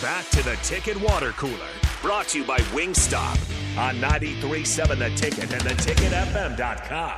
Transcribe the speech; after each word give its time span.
back 0.00 0.28
to 0.30 0.42
the 0.42 0.56
Ticket 0.62 1.00
Water 1.00 1.32
Cooler, 1.32 1.54
brought 2.02 2.28
to 2.28 2.38
you 2.38 2.44
by 2.44 2.58
Wingstop 2.72 3.38
on 3.78 3.96
93.7 3.96 4.98
The 4.98 5.10
Ticket 5.16 5.52
and 5.52 5.62
theticketfm.com. 5.62 7.12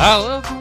I 0.00 0.57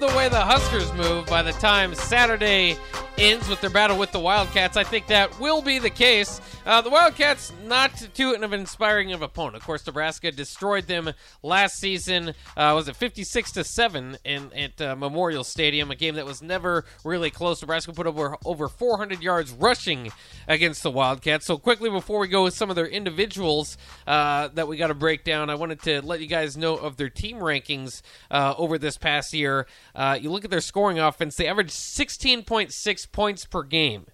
love 0.00 0.10
the 0.10 0.16
way 0.16 0.28
the 0.28 0.40
Huskers 0.40 0.92
move 0.94 1.26
by 1.26 1.42
the 1.42 1.52
time 1.52 1.94
Saturday 1.94 2.76
ends 3.16 3.48
with 3.48 3.60
their 3.60 3.70
battle 3.70 3.96
with 3.96 4.10
the 4.10 4.18
Wildcats. 4.18 4.76
I 4.76 4.82
think 4.82 5.06
that 5.06 5.38
will 5.38 5.62
be 5.62 5.78
the 5.78 5.90
case. 5.90 6.40
Uh, 6.66 6.80
the 6.80 6.90
Wildcats 6.90 7.52
not 7.64 7.94
too 8.14 8.32
an 8.32 8.52
inspiring 8.52 9.12
of 9.12 9.22
opponent. 9.22 9.56
Of 9.56 9.62
course, 9.62 9.86
Nebraska 9.86 10.32
destroyed 10.32 10.86
them 10.86 11.12
last 11.42 11.78
season. 11.78 12.34
Uh, 12.56 12.72
was 12.74 12.88
it 12.88 12.96
56 12.96 13.52
to 13.52 13.64
seven 13.64 14.16
in 14.24 14.52
at 14.52 14.80
uh, 14.80 14.96
Memorial 14.96 15.44
Stadium? 15.44 15.90
A 15.90 15.96
game 15.96 16.16
that 16.16 16.26
was 16.26 16.42
never 16.42 16.84
really 17.04 17.30
close. 17.30 17.62
Nebraska 17.62 17.92
put 17.92 18.06
over 18.06 18.36
over 18.44 18.68
400 18.68 19.22
yards 19.22 19.52
rushing 19.52 20.10
against 20.48 20.82
the 20.82 20.90
Wildcats. 20.90 21.46
So 21.46 21.56
quickly 21.56 21.90
before 21.90 22.18
we 22.18 22.28
go 22.28 22.44
with 22.44 22.54
some 22.54 22.70
of 22.70 22.76
their 22.76 22.86
individuals 22.86 23.78
uh, 24.06 24.48
that 24.54 24.66
we 24.66 24.76
got 24.76 24.88
to 24.88 24.94
break 24.94 25.22
down, 25.22 25.50
I 25.50 25.54
wanted 25.54 25.82
to 25.82 26.02
let 26.02 26.20
you 26.20 26.26
guys 26.26 26.56
know 26.56 26.76
of 26.76 26.96
their 26.96 27.10
team 27.10 27.38
rankings 27.38 28.02
uh, 28.30 28.54
over 28.58 28.76
this 28.76 28.96
past 28.96 29.32
year. 29.32 29.66
Uh, 29.94 30.18
you 30.20 30.30
look 30.30 30.44
at 30.44 30.50
their 30.50 30.60
scoring 30.60 30.98
offense; 30.98 31.36
they 31.36 31.46
averaged 31.46 31.70
16.6 31.70 33.03
points 33.06 33.46
per 33.46 33.62
game. 33.62 34.06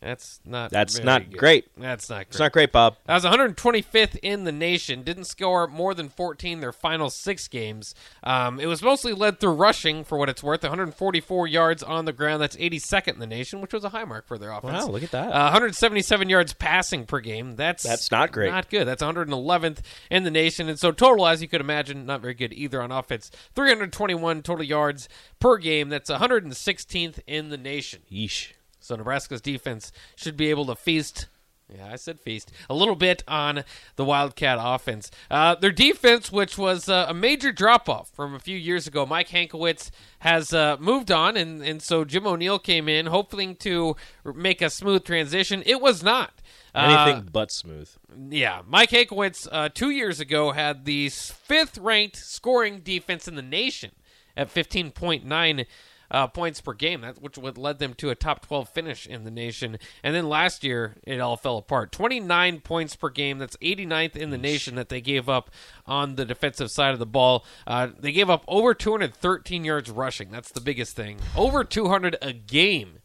That's 0.00 0.40
not. 0.46 0.70
That's 0.70 0.98
not 1.02 1.28
good. 1.28 1.38
great. 1.38 1.66
That's 1.76 2.08
not 2.08 2.16
great. 2.16 2.28
It's 2.28 2.38
not 2.38 2.52
great, 2.52 2.72
Bob. 2.72 2.96
That 3.04 3.14
was 3.14 3.24
125th 3.24 4.18
in 4.22 4.44
the 4.44 4.52
nation. 4.52 5.02
Didn't 5.02 5.24
score 5.24 5.66
more 5.66 5.92
than 5.92 6.08
14 6.08 6.60
their 6.60 6.72
final 6.72 7.10
six 7.10 7.48
games. 7.48 7.94
Um, 8.22 8.58
it 8.58 8.64
was 8.64 8.82
mostly 8.82 9.12
led 9.12 9.40
through 9.40 9.52
rushing, 9.52 10.04
for 10.04 10.16
what 10.16 10.30
it's 10.30 10.42
worth. 10.42 10.62
144 10.62 11.46
yards 11.46 11.82
on 11.82 12.06
the 12.06 12.14
ground. 12.14 12.40
That's 12.40 12.56
82nd 12.56 13.14
in 13.14 13.18
the 13.18 13.26
nation, 13.26 13.60
which 13.60 13.74
was 13.74 13.84
a 13.84 13.90
high 13.90 14.04
mark 14.04 14.26
for 14.26 14.38
their 14.38 14.52
offense. 14.52 14.84
Wow, 14.84 14.90
look 14.90 15.02
at 15.02 15.10
that. 15.10 15.28
Uh, 15.32 15.50
177 15.50 16.30
yards 16.30 16.54
passing 16.54 17.04
per 17.04 17.20
game. 17.20 17.56
That's 17.56 17.82
That's 17.82 18.10
not 18.10 18.32
great. 18.32 18.50
Not 18.50 18.70
good. 18.70 18.86
That's 18.86 19.02
111th 19.02 19.80
in 20.10 20.24
the 20.24 20.30
nation, 20.30 20.70
and 20.70 20.78
so 20.78 20.92
total, 20.92 21.26
as 21.26 21.42
you 21.42 21.48
could 21.48 21.60
imagine, 21.60 22.06
not 22.06 22.22
very 22.22 22.34
good 22.34 22.54
either 22.54 22.80
on 22.80 22.90
offense. 22.90 23.30
321 23.54 24.42
total 24.42 24.64
yards 24.64 25.10
per 25.40 25.58
game. 25.58 25.90
That's 25.90 26.10
116th 26.10 27.20
in 27.26 27.50
the 27.50 27.58
nation. 27.58 28.00
Yeesh. 28.10 28.52
So 28.80 28.96
Nebraska's 28.96 29.40
defense 29.40 29.92
should 30.16 30.36
be 30.36 30.50
able 30.50 30.66
to 30.66 30.74
feast. 30.74 31.26
Yeah, 31.72 31.86
I 31.92 31.94
said 31.96 32.18
feast 32.18 32.50
a 32.68 32.74
little 32.74 32.96
bit 32.96 33.22
on 33.28 33.62
the 33.94 34.04
Wildcat 34.04 34.58
offense. 34.60 35.08
Uh, 35.30 35.54
their 35.54 35.70
defense, 35.70 36.32
which 36.32 36.58
was 36.58 36.88
uh, 36.88 37.06
a 37.08 37.14
major 37.14 37.52
drop 37.52 37.88
off 37.88 38.08
from 38.10 38.34
a 38.34 38.40
few 38.40 38.56
years 38.56 38.88
ago, 38.88 39.06
Mike 39.06 39.28
Hankwitz 39.28 39.90
has 40.18 40.52
uh, 40.52 40.78
moved 40.80 41.12
on, 41.12 41.36
and, 41.36 41.62
and 41.62 41.80
so 41.80 42.04
Jim 42.04 42.26
O'Neil 42.26 42.58
came 42.58 42.88
in, 42.88 43.06
hoping 43.06 43.54
to 43.56 43.94
make 44.24 44.60
a 44.60 44.68
smooth 44.68 45.04
transition. 45.04 45.62
It 45.64 45.80
was 45.80 46.02
not. 46.02 46.32
Uh, 46.74 47.04
Anything 47.06 47.28
but 47.32 47.52
smooth. 47.52 47.88
yeah, 48.30 48.62
Mike 48.66 48.90
Hankwitz 48.90 49.46
uh, 49.52 49.68
two 49.72 49.90
years 49.90 50.18
ago 50.18 50.50
had 50.50 50.84
the 50.86 51.08
fifth 51.08 51.78
ranked 51.78 52.16
scoring 52.16 52.80
defense 52.80 53.28
in 53.28 53.36
the 53.36 53.42
nation 53.42 53.92
at 54.36 54.52
15.9 54.52 55.66
uh, 56.10 56.26
points 56.26 56.60
per 56.60 56.72
game, 56.72 57.02
that, 57.02 57.20
which 57.20 57.38
would 57.38 57.58
led 57.58 57.78
them 57.78 57.94
to 57.94 58.10
a 58.10 58.14
top 58.14 58.46
12 58.46 58.68
finish 58.68 59.06
in 59.06 59.24
the 59.24 59.30
nation. 59.30 59.78
And 60.02 60.14
then 60.14 60.28
last 60.28 60.64
year, 60.64 60.96
it 61.04 61.20
all 61.20 61.36
fell 61.36 61.58
apart. 61.58 61.92
29 61.92 62.60
points 62.60 62.96
per 62.96 63.08
game. 63.10 63.38
That's 63.38 63.56
89th 63.58 64.16
in 64.16 64.30
the 64.30 64.38
nation 64.38 64.74
that 64.76 64.88
they 64.88 65.00
gave 65.00 65.28
up 65.28 65.50
on 65.86 66.16
the 66.16 66.24
defensive 66.24 66.70
side 66.70 66.92
of 66.92 66.98
the 66.98 67.06
ball. 67.06 67.44
Uh, 67.66 67.88
they 67.98 68.12
gave 68.12 68.30
up 68.30 68.44
over 68.48 68.74
213 68.74 69.64
yards 69.64 69.90
rushing. 69.90 70.30
That's 70.30 70.52
the 70.52 70.60
biggest 70.60 70.96
thing. 70.96 71.18
Over 71.36 71.64
200 71.64 72.16
a 72.22 72.32
game 72.32 72.99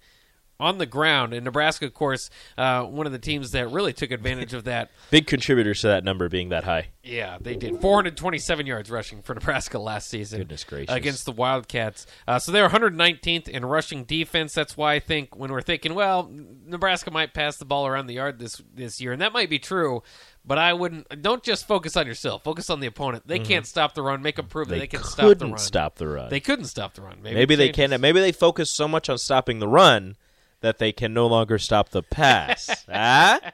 on 0.59 0.77
the 0.77 0.85
ground. 0.85 1.33
And 1.33 1.43
Nebraska, 1.43 1.85
of 1.85 1.93
course, 1.93 2.29
uh, 2.57 2.83
one 2.83 3.05
of 3.05 3.11
the 3.11 3.19
teams 3.19 3.51
that 3.51 3.69
really 3.69 3.93
took 3.93 4.11
advantage 4.11 4.53
of 4.53 4.63
that. 4.65 4.89
Big 5.11 5.27
contributors 5.27 5.81
to 5.81 5.87
that 5.87 6.03
number 6.03 6.29
being 6.29 6.49
that 6.49 6.63
high. 6.63 6.89
Yeah, 7.03 7.37
they 7.39 7.55
did 7.55 7.81
427 7.81 8.65
yards 8.65 8.89
rushing 8.89 9.21
for 9.21 9.33
Nebraska 9.35 9.77
last 9.77 10.09
season. 10.09 10.39
Goodness 10.39 10.63
gracious. 10.63 10.93
Against 10.93 11.25
the 11.25 11.31
Wildcats, 11.31 12.07
uh, 12.27 12.39
so 12.39 12.51
they're 12.51 12.67
119th 12.69 13.47
in 13.47 13.63
rushing 13.65 14.05
defense. 14.05 14.53
That's 14.53 14.75
why 14.75 14.95
I 14.95 14.99
think 14.99 15.35
when 15.35 15.51
we're 15.51 15.61
thinking, 15.61 15.93
well, 15.93 16.29
Nebraska 16.65 17.11
might 17.11 17.33
pass 17.33 17.57
the 17.57 17.65
ball 17.65 17.85
around 17.85 18.07
the 18.07 18.15
yard 18.15 18.39
this 18.39 18.61
this 18.73 18.99
year, 18.99 19.11
and 19.11 19.21
that 19.21 19.33
might 19.33 19.49
be 19.49 19.59
true. 19.59 20.01
But 20.47 20.57
I 20.59 20.73
wouldn't. 20.73 21.21
Don't 21.23 21.41
just 21.43 21.67
focus 21.67 21.97
on 21.97 22.05
yourself. 22.05 22.43
Focus 22.43 22.69
on 22.69 22.79
the 22.79 22.87
opponent. 22.87 23.27
They 23.27 23.39
can't 23.39 23.65
stop 23.65 23.95
the 23.95 24.03
run. 24.03 24.21
Make 24.21 24.35
them 24.35 24.45
prove 24.47 24.67
that 24.67 24.75
Mm-hmm. 24.75 24.79
They, 24.79 24.79
they 24.81 24.87
can 24.87 25.03
stop 25.03 25.37
the 25.37 25.45
run. 25.47 25.57
stop 25.57 25.95
the 25.95 26.07
run. 26.07 26.29
They 26.29 26.39
couldn't 26.39 26.65
stop 26.65 26.93
the 26.93 27.01
run. 27.01 27.19
Maybe, 27.21 27.35
maybe 27.35 27.55
they 27.55 27.69
can. 27.69 27.89
Maybe 27.99 28.19
they 28.19 28.31
focus 28.31 28.69
so 28.69 28.87
much 28.87 29.09
on 29.09 29.17
stopping 29.17 29.59
the 29.59 29.67
run 29.67 30.15
that 30.65 30.79
they 30.79 30.91
can 30.91 31.13
no 31.13 31.27
longer 31.27 31.59
stop 31.59 31.89
the 31.89 32.01
pass. 32.01 32.85
ah? 32.91 33.39
Uh, 33.39 33.51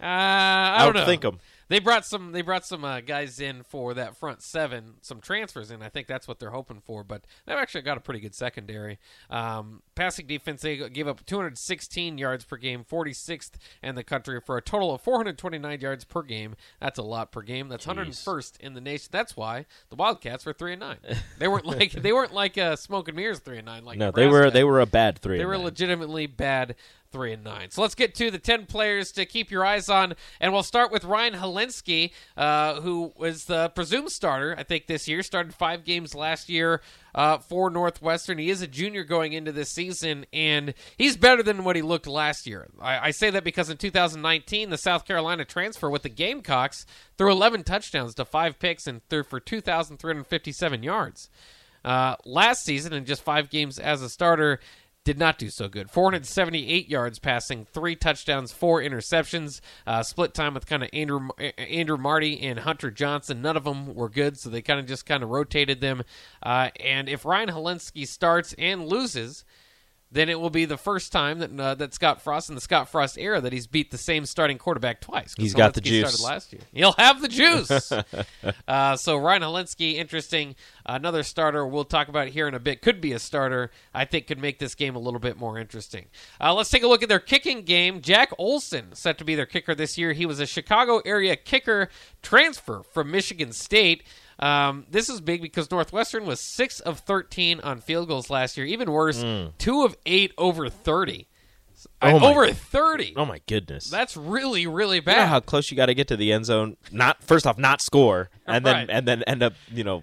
I 0.00 0.84
don't 0.84 0.94
know. 0.94 1.04
think 1.04 1.22
them. 1.22 1.40
They 1.68 1.78
brought 1.78 2.04
some. 2.04 2.32
They 2.32 2.42
brought 2.42 2.66
some 2.66 2.84
uh, 2.84 3.00
guys 3.00 3.40
in 3.40 3.62
for 3.62 3.94
that 3.94 4.16
front 4.16 4.42
seven, 4.42 4.94
some 5.00 5.20
transfers 5.20 5.70
in. 5.70 5.82
I 5.82 5.88
think 5.88 6.06
that's 6.06 6.28
what 6.28 6.38
they're 6.38 6.50
hoping 6.50 6.80
for. 6.80 7.04
But 7.04 7.24
they've 7.46 7.56
actually 7.56 7.82
got 7.82 7.96
a 7.96 8.00
pretty 8.00 8.20
good 8.20 8.34
secondary. 8.34 8.98
Um, 9.30 9.82
passing 9.94 10.26
defense, 10.26 10.62
they 10.62 10.88
gave 10.88 11.08
up 11.08 11.24
216 11.26 12.18
yards 12.18 12.44
per 12.44 12.56
game, 12.56 12.84
46th 12.84 13.52
in 13.82 13.94
the 13.94 14.04
country 14.04 14.40
for 14.40 14.56
a 14.56 14.62
total 14.62 14.94
of 14.94 15.00
429 15.00 15.80
yards 15.80 16.04
per 16.04 16.22
game. 16.22 16.54
That's 16.80 16.98
a 16.98 17.02
lot 17.02 17.32
per 17.32 17.42
game. 17.42 17.68
That's 17.68 17.86
101st 17.86 18.60
in 18.60 18.74
the 18.74 18.80
nation. 18.80 19.08
That's 19.10 19.36
why 19.36 19.66
the 19.90 19.96
Wildcats 19.96 20.44
were 20.44 20.52
three 20.52 20.72
and 20.72 20.80
nine. 20.80 20.98
They 21.38 21.48
weren't 21.48 21.66
like 21.66 21.92
they 22.02 22.12
weren't 22.12 22.34
like 22.34 22.58
uh, 22.58 22.76
smoke 22.76 23.08
and 23.08 23.16
mirrors 23.16 23.38
three 23.38 23.58
and 23.58 23.66
nine. 23.66 23.84
Like 23.84 23.98
No, 23.98 24.10
they 24.10 24.26
were 24.26 24.50
they 24.50 24.64
were 24.64 24.80
a 24.80 24.86
bad 24.86 25.18
three. 25.18 25.38
They 25.38 25.44
were 25.44 25.56
nine. 25.56 25.64
legitimately 25.64 26.26
bad 26.26 26.76
three 27.14 27.32
and 27.32 27.44
nine. 27.44 27.70
So 27.70 27.80
let's 27.80 27.94
get 27.94 28.16
to 28.16 28.30
the 28.32 28.40
ten 28.40 28.66
players 28.66 29.12
to 29.12 29.24
keep 29.24 29.52
your 29.52 29.64
eyes 29.64 29.88
on, 29.88 30.14
and 30.40 30.52
we'll 30.52 30.64
start 30.64 30.90
with 30.90 31.04
Ryan 31.04 31.34
Hilinski, 31.34 32.10
uh, 32.36 32.80
who 32.80 33.12
was 33.16 33.44
the 33.44 33.68
presumed 33.68 34.10
starter, 34.10 34.56
I 34.58 34.64
think, 34.64 34.88
this 34.88 35.06
year. 35.06 35.22
Started 35.22 35.54
five 35.54 35.84
games 35.84 36.12
last 36.12 36.48
year 36.48 36.80
uh, 37.14 37.38
for 37.38 37.70
Northwestern. 37.70 38.38
He 38.38 38.50
is 38.50 38.62
a 38.62 38.66
junior 38.66 39.04
going 39.04 39.32
into 39.32 39.52
this 39.52 39.70
season, 39.70 40.26
and 40.32 40.74
he's 40.98 41.16
better 41.16 41.44
than 41.44 41.62
what 41.62 41.76
he 41.76 41.82
looked 41.82 42.08
last 42.08 42.48
year. 42.48 42.66
I, 42.80 43.08
I 43.08 43.10
say 43.12 43.30
that 43.30 43.44
because 43.44 43.70
in 43.70 43.76
2019, 43.76 44.70
the 44.70 44.76
South 44.76 45.06
Carolina 45.06 45.44
transfer 45.44 45.88
with 45.88 46.02
the 46.02 46.08
Gamecocks 46.08 46.84
threw 47.16 47.30
11 47.30 47.62
touchdowns 47.62 48.16
to 48.16 48.24
five 48.24 48.58
picks 48.58 48.88
and 48.88 49.08
threw 49.08 49.22
for 49.22 49.38
2,357 49.38 50.82
yards. 50.82 51.30
Uh, 51.84 52.16
last 52.24 52.64
season, 52.64 52.94
in 52.94 53.04
just 53.04 53.22
five 53.22 53.50
games 53.50 53.78
as 53.78 54.00
a 54.00 54.08
starter, 54.08 54.58
did 55.04 55.18
not 55.18 55.38
do 55.38 55.50
so 55.50 55.68
good. 55.68 55.90
478 55.90 56.88
yards 56.88 57.18
passing, 57.18 57.66
three 57.66 57.94
touchdowns, 57.94 58.52
four 58.52 58.80
interceptions. 58.80 59.60
Uh, 59.86 60.02
split 60.02 60.32
time 60.32 60.54
with 60.54 60.66
kind 60.66 60.82
of 60.82 60.88
Andrew 60.92 61.28
Andrew 61.58 61.98
Marty 61.98 62.40
and 62.40 62.60
Hunter 62.60 62.90
Johnson. 62.90 63.42
None 63.42 63.56
of 63.56 63.64
them 63.64 63.94
were 63.94 64.08
good, 64.08 64.38
so 64.38 64.48
they 64.48 64.62
kind 64.62 64.80
of 64.80 64.86
just 64.86 65.04
kind 65.06 65.22
of 65.22 65.28
rotated 65.28 65.80
them. 65.80 66.02
Uh, 66.42 66.70
and 66.80 67.08
if 67.08 67.24
Ryan 67.24 67.50
Hilinski 67.50 68.08
starts 68.08 68.54
and 68.58 68.86
loses, 68.86 69.44
then 70.14 70.28
it 70.28 70.38
will 70.38 70.50
be 70.50 70.64
the 70.64 70.76
first 70.76 71.10
time 71.10 71.40
that 71.40 71.60
uh, 71.60 71.74
that 71.74 71.92
Scott 71.92 72.22
Frost 72.22 72.48
in 72.48 72.54
the 72.54 72.60
Scott 72.60 72.88
Frost 72.88 73.18
era 73.18 73.40
that 73.40 73.52
he's 73.52 73.66
beat 73.66 73.90
the 73.90 73.98
same 73.98 74.26
starting 74.26 74.58
quarterback 74.58 75.00
twice. 75.00 75.34
He's 75.36 75.54
got 75.54 75.74
the 75.74 75.80
juice. 75.80 76.14
Started 76.14 76.32
last 76.32 76.52
year. 76.52 76.62
He'll 76.72 76.92
have 76.92 77.20
the 77.20 77.26
juice. 77.26 77.92
uh, 78.68 78.96
so 78.96 79.16
Ryan 79.16 79.42
Hilinski, 79.42 79.94
interesting. 79.94 80.54
Another 80.86 81.24
starter 81.24 81.66
we'll 81.66 81.84
talk 81.84 82.06
about 82.06 82.28
here 82.28 82.46
in 82.46 82.54
a 82.54 82.60
bit. 82.60 82.80
Could 82.80 83.00
be 83.00 83.12
a 83.12 83.18
starter. 83.18 83.72
I 83.92 84.04
think 84.04 84.28
could 84.28 84.38
make 84.38 84.60
this 84.60 84.76
game 84.76 84.94
a 84.94 85.00
little 85.00 85.18
bit 85.18 85.36
more 85.36 85.58
interesting. 85.58 86.06
Uh, 86.40 86.54
let's 86.54 86.70
take 86.70 86.84
a 86.84 86.88
look 86.88 87.02
at 87.02 87.08
their 87.08 87.18
kicking 87.18 87.62
game. 87.62 88.00
Jack 88.00 88.30
Olson 88.38 88.94
set 88.94 89.18
to 89.18 89.24
be 89.24 89.34
their 89.34 89.46
kicker 89.46 89.74
this 89.74 89.98
year. 89.98 90.12
He 90.12 90.26
was 90.26 90.38
a 90.38 90.46
Chicago 90.46 91.02
area 91.04 91.34
kicker 91.34 91.88
transfer 92.22 92.84
from 92.84 93.10
Michigan 93.10 93.52
State. 93.52 94.04
Um, 94.38 94.86
this 94.90 95.08
is 95.08 95.20
big 95.20 95.42
because 95.42 95.70
Northwestern 95.70 96.26
was 96.26 96.40
six 96.40 96.80
of 96.80 97.00
thirteen 97.00 97.60
on 97.60 97.80
field 97.80 98.08
goals 98.08 98.30
last 98.30 98.56
year. 98.56 98.66
Even 98.66 98.90
worse, 98.90 99.24
two 99.58 99.84
of 99.84 99.96
eight 100.06 100.32
over 100.38 100.68
thirty. 100.68 101.28
Oh 102.00 102.18
my- 102.18 102.26
over 102.26 102.52
thirty. 102.52 103.12
Oh 103.16 103.26
my 103.26 103.40
goodness! 103.46 103.90
That's 103.90 104.16
really, 104.16 104.66
really 104.66 104.96
you 104.96 105.02
know 105.02 105.06
bad. 105.12 105.28
how 105.28 105.40
close 105.40 105.70
you 105.70 105.76
got 105.76 105.86
to 105.86 105.94
get 105.94 106.08
to 106.08 106.16
the 106.16 106.32
end 106.32 106.46
zone. 106.46 106.76
Not 106.90 107.22
first 107.22 107.46
off, 107.46 107.58
not 107.58 107.80
score, 107.82 108.30
and 108.46 108.64
then 108.64 108.88
and 108.90 109.06
then 109.06 109.22
end 109.24 109.42
up 109.42 109.54
you 109.72 109.84
know 109.84 110.02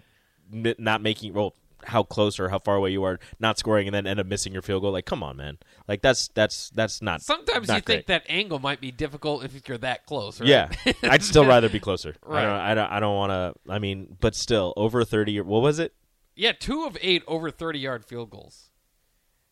not 0.51 1.01
making 1.01 1.33
well 1.33 1.53
how 1.85 2.03
close 2.03 2.39
or 2.39 2.49
how 2.49 2.59
far 2.59 2.75
away 2.75 2.91
you 2.91 3.03
are 3.03 3.19
not 3.39 3.57
scoring 3.57 3.87
and 3.87 3.93
then 3.95 4.05
end 4.07 4.19
up 4.19 4.25
missing 4.25 4.53
your 4.53 4.61
field 4.61 4.81
goal. 4.81 4.91
Like, 4.91 5.05
come 5.05 5.23
on, 5.23 5.37
man. 5.37 5.57
Like 5.87 6.01
that's 6.01 6.27
that's 6.29 6.69
that's 6.71 7.01
not. 7.01 7.21
Sometimes 7.21 7.67
not 7.67 7.75
you 7.75 7.81
think 7.81 8.05
that 8.07 8.23
angle 8.29 8.59
might 8.59 8.81
be 8.81 8.91
difficult 8.91 9.43
if 9.43 9.67
you're 9.67 9.77
that 9.79 10.05
close. 10.05 10.39
Right? 10.39 10.49
Yeah, 10.49 10.69
I'd 11.03 11.23
still 11.23 11.45
rather 11.45 11.69
be 11.69 11.79
closer. 11.79 12.15
Right. 12.25 12.43
I 12.43 12.45
don't. 12.45 12.59
I 12.59 12.73
don't. 12.75 12.91
I 12.91 12.99
don't 12.99 13.15
want 13.15 13.31
to. 13.31 13.71
I 13.71 13.79
mean, 13.79 14.17
but 14.19 14.35
still, 14.35 14.73
over 14.77 15.03
thirty. 15.03 15.39
What 15.41 15.61
was 15.61 15.79
it? 15.79 15.93
yeah, 16.35 16.53
two 16.53 16.85
of 16.85 16.97
eight 17.01 17.23
over 17.27 17.51
30 17.51 17.77
yard 17.77 18.05
field 18.05 18.29
goals. 18.31 18.71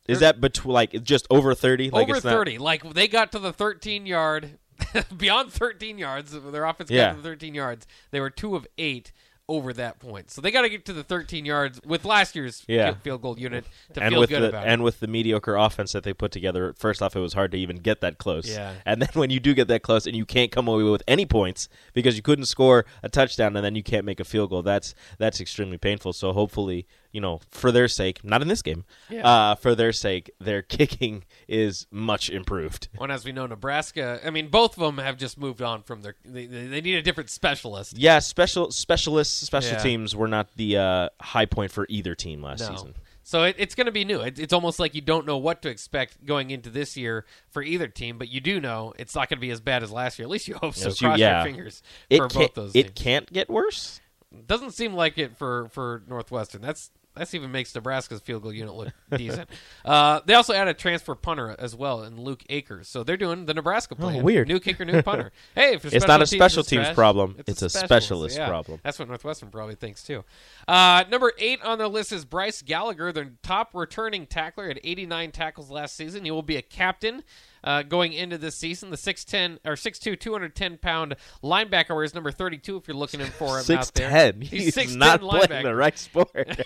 Is 0.08 0.22
that 0.22 0.42
between 0.42 0.74
like 0.74 1.04
just 1.04 1.28
over 1.30 1.54
thirty? 1.54 1.90
Like 1.92 2.08
over 2.08 2.16
it's 2.16 2.26
not- 2.26 2.32
30. 2.32 2.58
Like 2.58 2.94
they 2.94 3.08
got 3.08 3.32
to 3.34 3.40
the 3.40 3.54
13 3.54 4.06
yard, 4.08 4.58
beyond 5.18 5.52
13 5.54 6.00
yards. 6.00 6.32
Their 6.32 6.66
offense 6.66 6.90
Yeah. 6.90 7.10
got 7.10 7.18
to 7.18 7.22
the 7.22 7.30
13 7.30 7.54
yards. 7.54 7.86
They 8.12 8.20
were 8.20 8.32
two 8.32 8.56
of 8.56 8.66
eight 8.80 9.12
over 9.50 9.74
that 9.74 10.00
point. 10.00 10.30
So 10.32 10.40
they 10.42 10.52
got 10.52 10.62
to 10.62 10.70
get 10.70 10.86
to 10.86 10.94
the 10.94 11.04
13 11.04 11.44
yards 11.44 11.82
with 11.84 12.06
last 12.06 12.36
year's 12.36 12.64
Yeah. 12.68 12.94
field- 13.04 13.22
goal 13.22 13.38
unit 13.38 13.66
to 13.96 14.02
and 14.04 14.14
feel 14.14 14.20
with 14.22 14.30
good 14.30 14.44
the 14.44 14.50
about 14.50 14.68
and 14.68 14.82
it. 14.82 14.84
with 14.84 15.00
the 15.02 15.08
mediocre 15.08 15.56
offense 15.58 15.92
that 15.92 16.04
they 16.04 16.14
put 16.14 16.32
together, 16.32 16.74
first 16.78 17.02
off, 17.02 17.16
it 17.16 17.20
was 17.20 17.34
hard 17.34 17.52
to 17.52 17.58
even 17.58 17.78
get 17.78 18.00
that 18.02 18.18
close. 18.20 18.48
Yeah. 18.50 18.76
And 18.86 19.02
then 19.02 19.10
when 19.14 19.30
you 19.32 19.40
do 19.40 19.54
get 19.54 19.68
that 19.70 19.82
close 19.82 20.06
and 20.06 20.16
you 20.16 20.26
can't 20.26 20.52
come 20.52 20.68
away 20.68 20.84
with 20.84 21.02
any 21.08 21.26
points 21.26 21.68
because 21.94 22.16
you 22.16 22.22
couldn't 22.22 22.46
score 22.46 22.86
a 23.04 23.10
touchdown 23.10 23.56
and 23.58 23.66
then 23.66 23.76
you 23.76 23.84
can't 23.84 24.06
make 24.06 24.20
a 24.20 24.24
field 24.24 24.52
goal, 24.52 24.62
that's 24.62 24.94
that's 25.18 25.42
extremely 25.42 25.78
painful. 25.80 26.14
So 26.14 26.32
hopefully, 26.32 26.86
you 27.12 27.20
know, 27.22 27.40
for 27.52 27.72
their 27.72 27.88
sake, 27.88 28.24
not 28.24 28.42
in 28.42 28.48
this 28.48 28.62
game, 28.62 28.86
Yeah. 29.10 29.28
uh, 29.28 29.56
for 29.56 29.74
their 29.76 29.92
sake, 29.92 30.30
their 30.40 30.62
kicking 30.78 31.24
is 31.48 31.88
much 31.92 32.30
improved. 32.30 32.88
When, 32.98 33.10
as 33.12 33.26
we 33.26 33.32
know, 33.32 33.46
Nebraska, 33.48 34.20
I 34.24 34.30
mean, 34.30 34.50
both 34.50 34.78
of 34.78 34.82
them 34.84 35.04
have 35.04 35.18
just 35.18 35.38
moved 35.40 35.62
on 35.62 35.82
from 35.84 36.02
their. 36.02 36.16
They, 36.24 36.46
they 36.46 36.82
need 36.82 36.96
a 36.96 37.02
different 37.02 37.30
specialist. 37.30 37.98
Yeah, 37.98 38.20
special 38.20 38.72
specialists, 38.72 39.46
special 39.46 39.74
Yeah. 39.74 39.84
teams 39.84 40.16
were 40.16 40.28
not 40.28 40.48
the 40.56 40.78
uh, 40.78 41.10
high 41.20 41.46
point 41.46 41.72
for 41.72 41.86
either 41.90 42.16
team 42.16 42.42
last 42.44 42.62
No. 42.62 42.76
season. 42.76 42.96
So 43.24 43.44
it, 43.44 43.56
it's 43.60 43.76
going 43.76 43.86
to 43.86 43.92
be 43.92 44.06
new. 44.06 44.22
It, 44.22 44.40
it's 44.40 44.54
almost 44.54 44.80
like 44.80 44.96
you 44.96 45.02
don't 45.02 45.26
know 45.28 45.38
what 45.38 45.62
to 45.62 45.70
expect 45.70 46.26
going 46.26 46.50
into 46.50 46.72
this 46.72 46.98
year 46.98 47.26
for 47.52 47.62
either 47.62 47.88
team, 47.88 48.18
but 48.18 48.28
you 48.30 48.40
do 48.42 48.60
know 48.60 48.94
it's 48.98 49.14
not 49.14 49.30
going 49.30 49.38
to 49.38 49.42
be 49.42 49.52
as 49.52 49.62
bad 49.62 49.84
as 49.84 49.92
last 49.92 50.18
year. 50.18 50.26
At 50.26 50.32
least 50.32 50.48
you 50.48 50.56
hope 50.56 50.74
so. 50.74 50.88
Yes, 50.90 51.02
you- 51.02 51.08
Cross 51.10 51.20
yeah. 51.20 51.44
your 51.44 51.52
fingers 51.54 51.84
It 52.10 52.18
for 52.18 52.28
both 52.28 52.54
those 52.56 52.72
it 52.76 52.84
teams. 52.84 52.92
can't 52.96 53.32
get 53.32 53.48
worse. 53.50 54.02
Doesn't 54.48 54.72
seem 54.72 54.94
like 54.94 55.18
it 55.20 55.38
for 55.38 55.70
for 55.72 56.02
Northwestern. 56.08 56.62
That's 56.62 56.90
that's 57.20 57.34
even 57.34 57.52
makes 57.52 57.76
Nebraska's 57.76 58.22
field 58.22 58.44
goal 58.44 58.54
unit 58.54 58.74
look 58.74 58.90
decent. 59.16 59.50
Uh, 59.84 60.22
they 60.26 60.34
also 60.34 60.54
added 60.54 60.78
transfer 60.78 61.14
punter 61.16 61.56
as 61.60 61.76
well 61.76 62.04
in 62.04 62.20
Luke 62.20 62.44
Akers, 62.50 62.88
so 62.88 63.04
they're 63.04 63.18
doing 63.18 63.46
the 63.46 63.54
Nebraska 63.54 63.96
plan. 63.96 64.22
Oh, 64.22 64.24
weird. 64.24 64.48
New 64.48 64.60
kicker, 64.60 64.86
new 64.86 65.02
punter. 65.02 65.32
Hey, 65.56 65.74
if 65.74 65.86
It's 65.86 66.08
not 66.08 66.22
a 66.22 66.28
special 66.28 66.64
teams 66.64 66.86
trash, 66.86 66.96
problem. 66.96 67.36
It's, 67.40 67.50
It's 67.50 67.62
a 67.62 67.70
specialist, 67.70 67.88
specialist 67.90 68.38
yeah. 68.38 68.48
problem. 68.48 68.80
That's 68.84 68.98
what 68.98 69.08
Northwestern 69.10 69.50
probably 69.50 69.76
thinks 69.76 70.04
too. 70.04 70.24
Uh, 70.68 71.04
number 71.10 71.34
eight 71.38 71.62
on 71.64 71.78
their 71.78 71.88
list 71.88 72.12
is 72.12 72.24
Bryce 72.24 72.62
Gallagher, 72.62 73.12
their 73.12 73.32
top 73.44 73.72
returning 73.74 74.26
tackler, 74.26 74.70
at 74.70 74.80
89 74.84 75.32
tackles 75.32 75.70
last 75.70 75.96
season. 75.96 76.24
He 76.24 76.32
will 76.32 76.42
be 76.42 76.56
a 76.56 76.62
captain. 76.62 77.24
Uh, 77.64 77.84
going 77.84 78.14
into 78.14 78.38
this 78.38 78.56
season, 78.56 78.90
the 78.90 78.98
6'10 78.98 79.60
or 79.66 79.74
6'2", 79.74 80.20
210 80.20 80.78
pound 80.78 81.16
linebacker 81.44 81.96
wears 81.96 82.14
number 82.14 82.32
32 82.32 82.78
if 82.78 82.88
you're 82.88 82.96
looking 82.98 83.20
in 83.20 83.28
for 83.28 83.60
him 83.60 83.78
out 83.78 83.94
there. 83.94 84.10
He's, 84.42 84.76
He's 84.76 84.94
6'10 84.94 84.98
not 84.98 85.22
linebacker 85.22 85.48
playing 85.48 85.66
the 85.66 85.76
right 85.76 85.98
sport. 85.98 86.32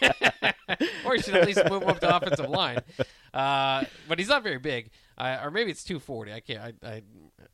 or 1.06 1.16
he 1.16 1.22
should 1.22 1.36
at 1.36 1.48
least 1.48 1.62
move 1.70 1.84
up 1.84 2.00
the 2.00 2.16
offensive 2.16 2.50
line. 2.50 2.80
Uh, 3.34 3.84
but 4.08 4.20
he's 4.20 4.30
not 4.30 4.44
very 4.44 4.60
big, 4.60 4.92
uh, 5.18 5.40
or 5.44 5.52
maybe 5.52 5.72
it's 5.72 5.84
240. 5.84 6.34
I 6.34 6.40
can't. 6.40 6.60
I 6.84 6.88
I, 6.88 7.02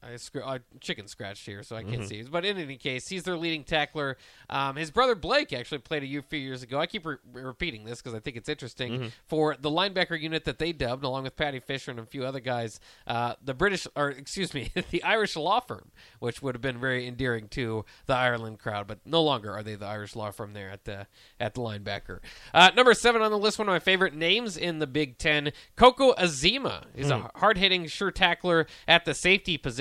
I, 0.03 0.15
scr- 0.17 0.43
I 0.43 0.59
chicken 0.79 1.07
scratched 1.07 1.45
here, 1.45 1.63
so 1.63 1.75
I 1.75 1.83
Mm-hmm. 1.83 1.91
can't 1.93 2.07
see. 2.07 2.21
But 2.23 2.45
in 2.45 2.57
any 2.57 2.77
case, 2.77 3.07
he's 3.07 3.23
their 3.23 3.37
leading 3.37 3.63
tackler. 3.63 4.17
Um, 4.49 4.75
his 4.75 4.91
brother 4.91 5.15
Blake 5.15 5.53
actually 5.53 5.79
played 5.79 6.03
a 6.03 6.21
few 6.21 6.39
years 6.39 6.63
ago. 6.63 6.79
I 6.79 6.85
keep 6.87 7.05
re- 7.05 7.17
repeating 7.33 7.85
this 7.85 8.01
because 8.01 8.13
I 8.13 8.19
think 8.19 8.35
it's 8.37 8.49
interesting 8.49 8.91
Mm-hmm. 8.93 9.07
for 9.27 9.55
the 9.59 9.69
linebacker 9.69 10.19
unit 10.19 10.45
that 10.45 10.59
they 10.59 10.71
dubbed, 10.71 11.03
along 11.03 11.23
with 11.23 11.35
Paddy 11.35 11.59
Fisher 11.59 11.91
and 11.91 11.99
a 11.99 12.05
few 12.05 12.25
other 12.25 12.39
guys. 12.39 12.79
Uh, 13.07 13.35
the 13.43 13.53
British, 13.53 13.87
or 13.95 14.09
excuse 14.09 14.53
me, 14.53 14.71
the 14.91 15.01
Irish 15.03 15.35
law 15.35 15.59
firm, 15.59 15.91
which 16.19 16.41
would 16.41 16.55
have 16.55 16.61
been 16.61 16.79
very 16.79 17.07
endearing 17.07 17.47
to 17.49 17.85
the 18.05 18.13
Ireland 18.15 18.59
crowd, 18.59 18.87
but 18.87 18.99
no 19.05 19.21
longer 19.23 19.51
are 19.53 19.63
they 19.63 19.75
the 19.75 19.85
Irish 19.85 20.15
law 20.15 20.31
firm 20.31 20.53
there 20.53 20.69
at 20.69 20.85
the 20.85 21.07
at 21.39 21.53
the 21.53 21.61
linebacker. 21.61 22.19
Uh, 22.53 22.71
number 22.75 22.93
seven 22.93 23.21
on 23.21 23.31
the 23.31 23.37
list, 23.37 23.57
one 23.59 23.67
of 23.67 23.71
my 23.73 23.79
favorite 23.79 24.13
names 24.13 24.57
in 24.57 24.79
the 24.79 24.87
Big 24.87 25.17
Ten, 25.17 25.51
Coco 25.75 26.13
Azema. 26.13 26.85
He's 26.95 27.09
a 27.09 27.29
hard 27.35 27.57
hitting, 27.57 27.87
sure 27.87 28.11
tackler 28.11 28.67
at 28.87 29.05
the 29.05 29.13
safety 29.13 29.57
position. 29.57 29.78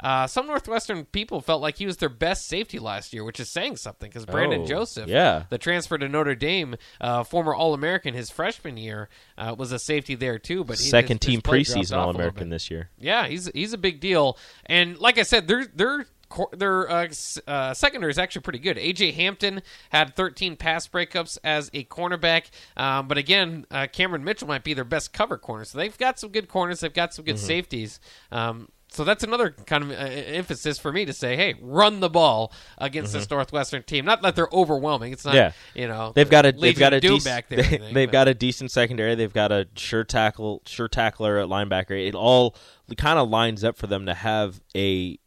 Uh, 0.00 0.26
some 0.26 0.46
Northwestern 0.46 1.04
people 1.06 1.40
felt 1.40 1.60
like 1.62 1.76
he 1.78 1.86
was 1.86 1.96
their 1.98 2.08
best 2.08 2.46
safety 2.46 2.78
last 2.78 3.12
year, 3.12 3.24
which 3.24 3.38
is 3.40 3.48
saying 3.50 3.76
something 3.76 4.08
because 4.08 4.24
Brandon 4.26 4.62
Oh, 4.62 4.66
Joseph, 4.66 5.08
yeah. 5.08 5.44
the 5.50 5.58
transfer 5.58 5.98
to 5.98 6.08
Notre 6.08 6.34
Dame, 6.34 6.76
uh, 7.00 7.24
former 7.24 7.54
All 7.54 7.74
American 7.74 8.14
his 8.14 8.30
freshman 8.30 8.76
year, 8.76 9.08
uh, 9.36 9.54
was 9.58 9.72
a 9.72 9.78
safety 9.78 10.14
there 10.14 10.38
too. 10.38 10.64
But 10.64 10.78
Second 10.78 11.22
his- 11.22 11.26
his 11.26 11.34
team 11.34 11.40
dropped 11.40 11.58
preseason 11.68 11.96
All 11.98 12.10
American 12.10 12.48
this 12.50 12.70
year. 12.70 12.90
Yeah, 12.98 13.26
he's 13.26 13.50
he's 13.54 13.72
a 13.72 13.78
big 13.78 14.00
deal, 14.00 14.38
and 14.66 14.98
like 14.98 15.18
I 15.18 15.22
said, 15.22 15.46
their 15.48 15.66
their 15.66 16.06
cor- 16.28 16.50
their 16.52 16.90
uh, 16.90 17.08
uh, 17.46 17.74
secondary 17.74 18.10
is 18.10 18.18
actually 18.18 18.42
pretty 18.42 18.58
good. 18.58 18.76
AJ 18.76 19.14
Hampton 19.14 19.62
had 19.90 20.16
13 20.16 20.56
pass 20.56 20.88
breakups 20.88 21.38
as 21.44 21.70
a 21.72 21.84
cornerback, 21.84 22.44
um, 22.76 23.06
but 23.08 23.16
again, 23.18 23.64
uh, 23.70 23.86
Cameron 23.92 24.24
Mitchell 24.24 24.48
might 24.48 24.64
be 24.64 24.74
their 24.74 24.84
best 24.84 25.12
cover 25.12 25.38
corner. 25.38 25.64
So 25.64 25.78
they've 25.78 25.96
got 25.96 26.18
some 26.18 26.30
good 26.30 26.48
corners. 26.48 26.80
They've 26.80 26.92
got 26.92 27.14
some 27.14 27.24
good 27.24 27.36
Mm-hmm. 27.36 27.46
safeties. 27.46 28.00
Um, 28.32 28.68
so 28.96 29.04
that's 29.04 29.22
another 29.22 29.50
kind 29.50 29.84
of 29.84 29.90
uh, 29.90 29.94
emphasis 29.94 30.78
for 30.78 30.90
me 30.90 31.04
to 31.04 31.12
say, 31.12 31.36
hey, 31.36 31.54
run 31.60 32.00
the 32.00 32.08
ball 32.08 32.52
against 32.78 33.12
this 33.12 33.28
Northwestern 33.30 33.82
team. 33.82 34.04
Not 34.04 34.22
that 34.22 34.34
they're 34.34 34.48
overwhelming. 34.52 35.12
It's 35.12 35.24
not, 35.24 35.34
Mm-hmm. 35.34 35.78
Yeah. 35.78 35.82
you 35.82 35.88
know, 35.88 36.12
They've 36.14 36.28
got 36.30 36.46
a 36.46 36.52
they've 36.52 36.78
got 36.78 36.94
a 36.94 37.00
dec- 37.00 37.24
back 37.24 37.48
there. 37.48 37.58
Anything, 37.60 37.92
they've 37.94 38.08
but- 38.08 38.12
got 38.12 38.28
a 38.28 38.34
decent 38.34 38.70
secondary. 38.70 39.14
They've 39.14 39.32
got 39.32 39.52
a 39.52 39.68
sure 39.76 40.02
tackle, 40.04 40.62
sure 40.66 40.88
tackler 40.88 41.38
at 41.38 41.48
linebacker. 41.48 41.90
It 42.08 42.14
all 42.14 42.56
kind 42.96 43.18
of 43.18 43.28
lines 43.28 43.62
up 43.62 43.76
for 43.76 43.86
them 43.86 44.06
to 44.06 44.14
have 44.14 44.60
a 44.74 45.18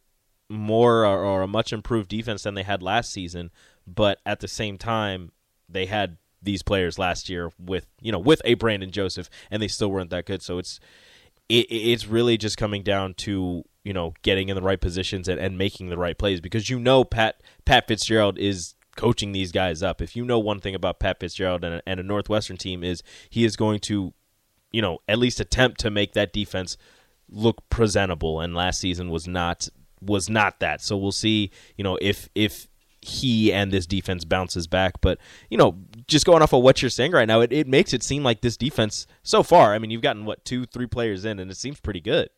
more 0.48 1.06
or, 1.06 1.24
or 1.24 1.42
a 1.42 1.46
much 1.46 1.72
improved 1.72 2.08
defense 2.08 2.42
than 2.42 2.54
they 2.54 2.64
had 2.64 2.82
last 2.82 3.12
season. 3.12 3.50
But 3.86 4.18
at 4.26 4.40
the 4.40 4.48
same 4.48 4.78
time, 4.78 5.30
they 5.68 5.86
had 5.86 6.16
these 6.42 6.62
players 6.62 6.98
last 6.98 7.28
year 7.28 7.50
with 7.58 7.86
you 8.00 8.10
know 8.10 8.18
with 8.18 8.40
a 8.44 8.54
Brandon 8.54 8.90
Joseph, 8.90 9.28
and 9.50 9.62
they 9.62 9.68
still 9.68 9.90
weren't 9.90 10.10
that 10.10 10.26
good. 10.26 10.42
So 10.42 10.58
it's 10.58 10.80
it, 11.50 11.66
it's 11.70 12.06
really 12.06 12.38
just 12.38 12.56
coming 12.56 12.82
down 12.82 13.14
to 13.14 13.64
you 13.84 13.92
know 13.92 14.14
getting 14.22 14.48
in 14.48 14.56
the 14.56 14.62
right 14.62 14.80
positions 14.80 15.28
and, 15.28 15.40
and 15.40 15.58
making 15.58 15.88
the 15.88 15.98
right 15.98 16.16
plays 16.16 16.40
because 16.40 16.70
you 16.70 16.78
know 16.78 17.04
Pat 17.04 17.42
Pat 17.64 17.88
Fitzgerald 17.88 18.38
is 18.38 18.74
coaching 18.96 19.32
these 19.32 19.52
guys 19.52 19.82
up. 19.82 20.00
If 20.00 20.14
you 20.16 20.24
know 20.24 20.38
one 20.38 20.60
thing 20.60 20.74
about 20.74 21.00
Pat 21.00 21.20
Fitzgerald 21.20 21.64
and 21.64 21.76
a, 21.76 21.82
and 21.86 22.00
a 22.00 22.02
Northwestern 22.02 22.56
team 22.56 22.84
is 22.84 23.02
he 23.28 23.44
is 23.44 23.56
going 23.56 23.80
to 23.80 24.14
you 24.70 24.80
know 24.80 24.98
at 25.08 25.18
least 25.18 25.40
attempt 25.40 25.80
to 25.80 25.90
make 25.90 26.12
that 26.12 26.32
defense 26.32 26.76
look 27.28 27.68
presentable 27.68 28.40
and 28.40 28.54
last 28.54 28.80
season 28.80 29.10
was 29.10 29.26
not 29.26 29.68
was 30.00 30.30
not 30.30 30.60
that. 30.60 30.80
So 30.82 30.96
we'll 30.96 31.12
see, 31.12 31.50
you 31.76 31.84
know, 31.84 31.98
if 32.00 32.28
if 32.34 32.68
he 33.02 33.52
and 33.52 33.72
this 33.72 33.86
defense 33.86 34.24
bounces 34.24 34.66
back. 34.66 35.00
But, 35.00 35.18
you 35.48 35.56
know, 35.56 35.78
just 36.06 36.26
going 36.26 36.42
off 36.42 36.52
of 36.52 36.62
what 36.62 36.82
you're 36.82 36.90
saying 36.90 37.12
right 37.12 37.28
now, 37.28 37.40
it, 37.40 37.52
it 37.52 37.66
makes 37.66 37.92
it 37.92 38.02
seem 38.02 38.22
like 38.22 38.40
this 38.40 38.56
defense 38.56 39.06
so 39.22 39.42
far, 39.42 39.74
I 39.74 39.78
mean, 39.78 39.90
you've 39.90 40.02
gotten 40.02 40.24
what, 40.24 40.44
two, 40.44 40.66
three 40.66 40.86
players 40.86 41.24
in 41.24 41.38
and 41.38 41.50
it 41.50 41.56
seems 41.56 41.80
pretty 41.80 42.00
good. 42.00 42.28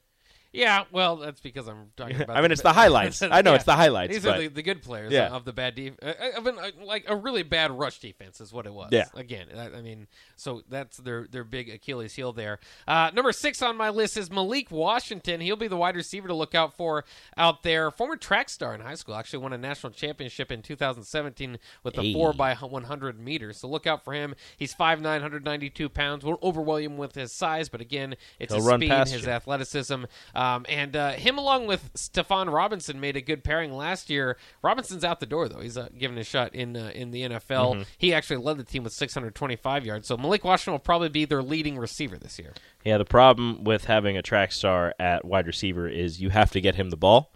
Yeah, 0.52 0.85
well, 0.92 1.16
that's 1.16 1.40
because 1.40 1.66
I'm 1.66 1.92
talking 1.97 2.16
about. 2.21 2.37
I 2.37 2.42
mean, 2.42 2.52
it's 2.52 2.61
the 2.62 2.73
highlights. 2.73 3.23
I 3.23 3.40
know 3.42 3.54
it's 3.54 3.64
the 3.64 3.75
highlights, 3.75 4.12
These 4.12 4.25
but- 4.25 4.37
are 4.37 4.42
the, 4.42 4.49
the 4.49 4.62
good 4.62 4.82
players 4.82 5.12
Yeah. 5.12 5.28
of 5.28 5.44
the 5.47 5.52
bad 5.52 5.75
def- 5.75 5.94
uh, 6.02 6.12
of 6.37 6.47
an, 6.47 6.59
uh, 6.59 6.71
like 6.85 7.04
a 7.09 7.16
really 7.16 7.42
bad 7.42 7.71
rush 7.71 8.00
defense 8.00 8.40
is 8.40 8.52
what 8.52 8.66
it 8.66 8.73
was. 8.75 8.90
Yeah. 8.92 9.06
Again, 9.14 9.47
I, 9.56 9.78
I 9.78 9.80
mean, 9.82 10.09
so 10.37 10.62
that's 10.68 10.99
their 10.99 11.26
their 11.30 11.44
big 11.44 11.71
Achilles 11.71 12.14
heel 12.14 12.32
there. 12.32 12.59
Uh, 12.87 13.11
number 13.14 13.32
six 13.32 13.62
on 13.62 13.76
my 13.76 13.88
list 13.88 14.16
is 14.16 14.30
Malik 14.30 14.71
Washington. 14.71 15.40
He'll 15.40 15.56
be 15.56 15.68
the 15.68 15.76
wide 15.76 15.97
receiver 15.97 16.28
to 16.28 16.35
look 16.35 16.54
out 16.54 16.76
for 16.76 17.04
out 17.37 17.62
there. 17.62 17.90
Former 17.90 18.16
track 18.16 18.49
star 18.50 18.75
in 18.75 18.80
high 18.82 18.94
school, 18.97 19.14
actually 19.14 19.38
won 19.42 19.52
a 19.54 19.59
national 19.59 19.92
championship 19.92 20.52
in 20.52 20.61
2017 20.62 21.59
with 21.82 21.94
the 21.94 22.02
Hey. 22.02 22.12
four 22.12 22.32
by 22.32 22.54
100 22.54 23.18
meters. 23.18 23.59
So 23.59 23.68
look 23.68 23.87
out 23.87 24.04
for 24.04 24.12
him. 24.12 24.35
He's 24.56 24.75
5'9", 24.75 25.02
192 25.02 25.88
pounds. 25.88 26.25
Won't 26.25 26.42
overwhelm 26.42 26.82
him 26.82 26.97
with 26.99 27.14
his 27.14 27.32
size, 27.32 27.68
but 27.68 27.80
again, 27.80 28.16
it's 28.38 28.52
He'll 28.52 28.62
his 28.64 28.75
speed, 28.75 28.90
his 29.09 29.25
you. 29.25 29.30
athleticism, 29.30 30.04
um, 30.42 30.66
and 30.68 30.96
uh, 30.96 31.12
him 31.12 31.38
along 31.38 31.66
with 31.66 31.92
Stephon 31.94 32.52
Robinson 32.52 33.00
made 33.00 33.16
a 33.16 33.20
good 33.20 33.44
pairing 33.44 33.72
last 33.72 34.11
year. 34.11 34.37
Robinson's 34.62 35.04
out 35.04 35.20
the 35.20 35.26
door 35.26 35.49
though; 35.49 35.61
he's 35.61 35.76
uh, 35.76 35.88
given 35.96 36.18
a 36.18 36.25
shot 36.25 36.54
in 36.54 36.76
uh, 36.76 36.90
in 36.94 37.12
the 37.12 37.22
NFL. 37.22 37.75
Mm-hmm. 37.75 37.82
He 37.99 38.12
actually 38.12 38.38
led 38.38 38.58
the 38.58 38.64
team 38.64 38.82
with 38.82 38.92
625 38.92 39.87
yards. 39.87 40.08
So 40.08 40.16
Malik 40.16 40.44
Washington 40.44 40.72
will 40.72 40.80
probably 40.80 41.08
be 41.08 41.25
their 41.25 41.42
leading 41.42 41.78
receiver 41.78 42.18
this 42.18 42.38
year. 42.38 42.54
Yeah, 42.84 42.99
the 42.99 43.04
problem 43.04 43.62
with 43.62 43.84
having 43.84 44.16
a 44.16 44.22
track 44.22 44.52
star 44.52 44.94
at 44.99 45.25
wide 45.25 45.46
receiver 45.46 45.88
is 45.88 46.20
you 46.20 46.30
have 46.30 46.50
to 46.52 46.61
get 46.61 46.75
him 46.75 46.90
the 46.90 46.96
ball. 46.96 47.32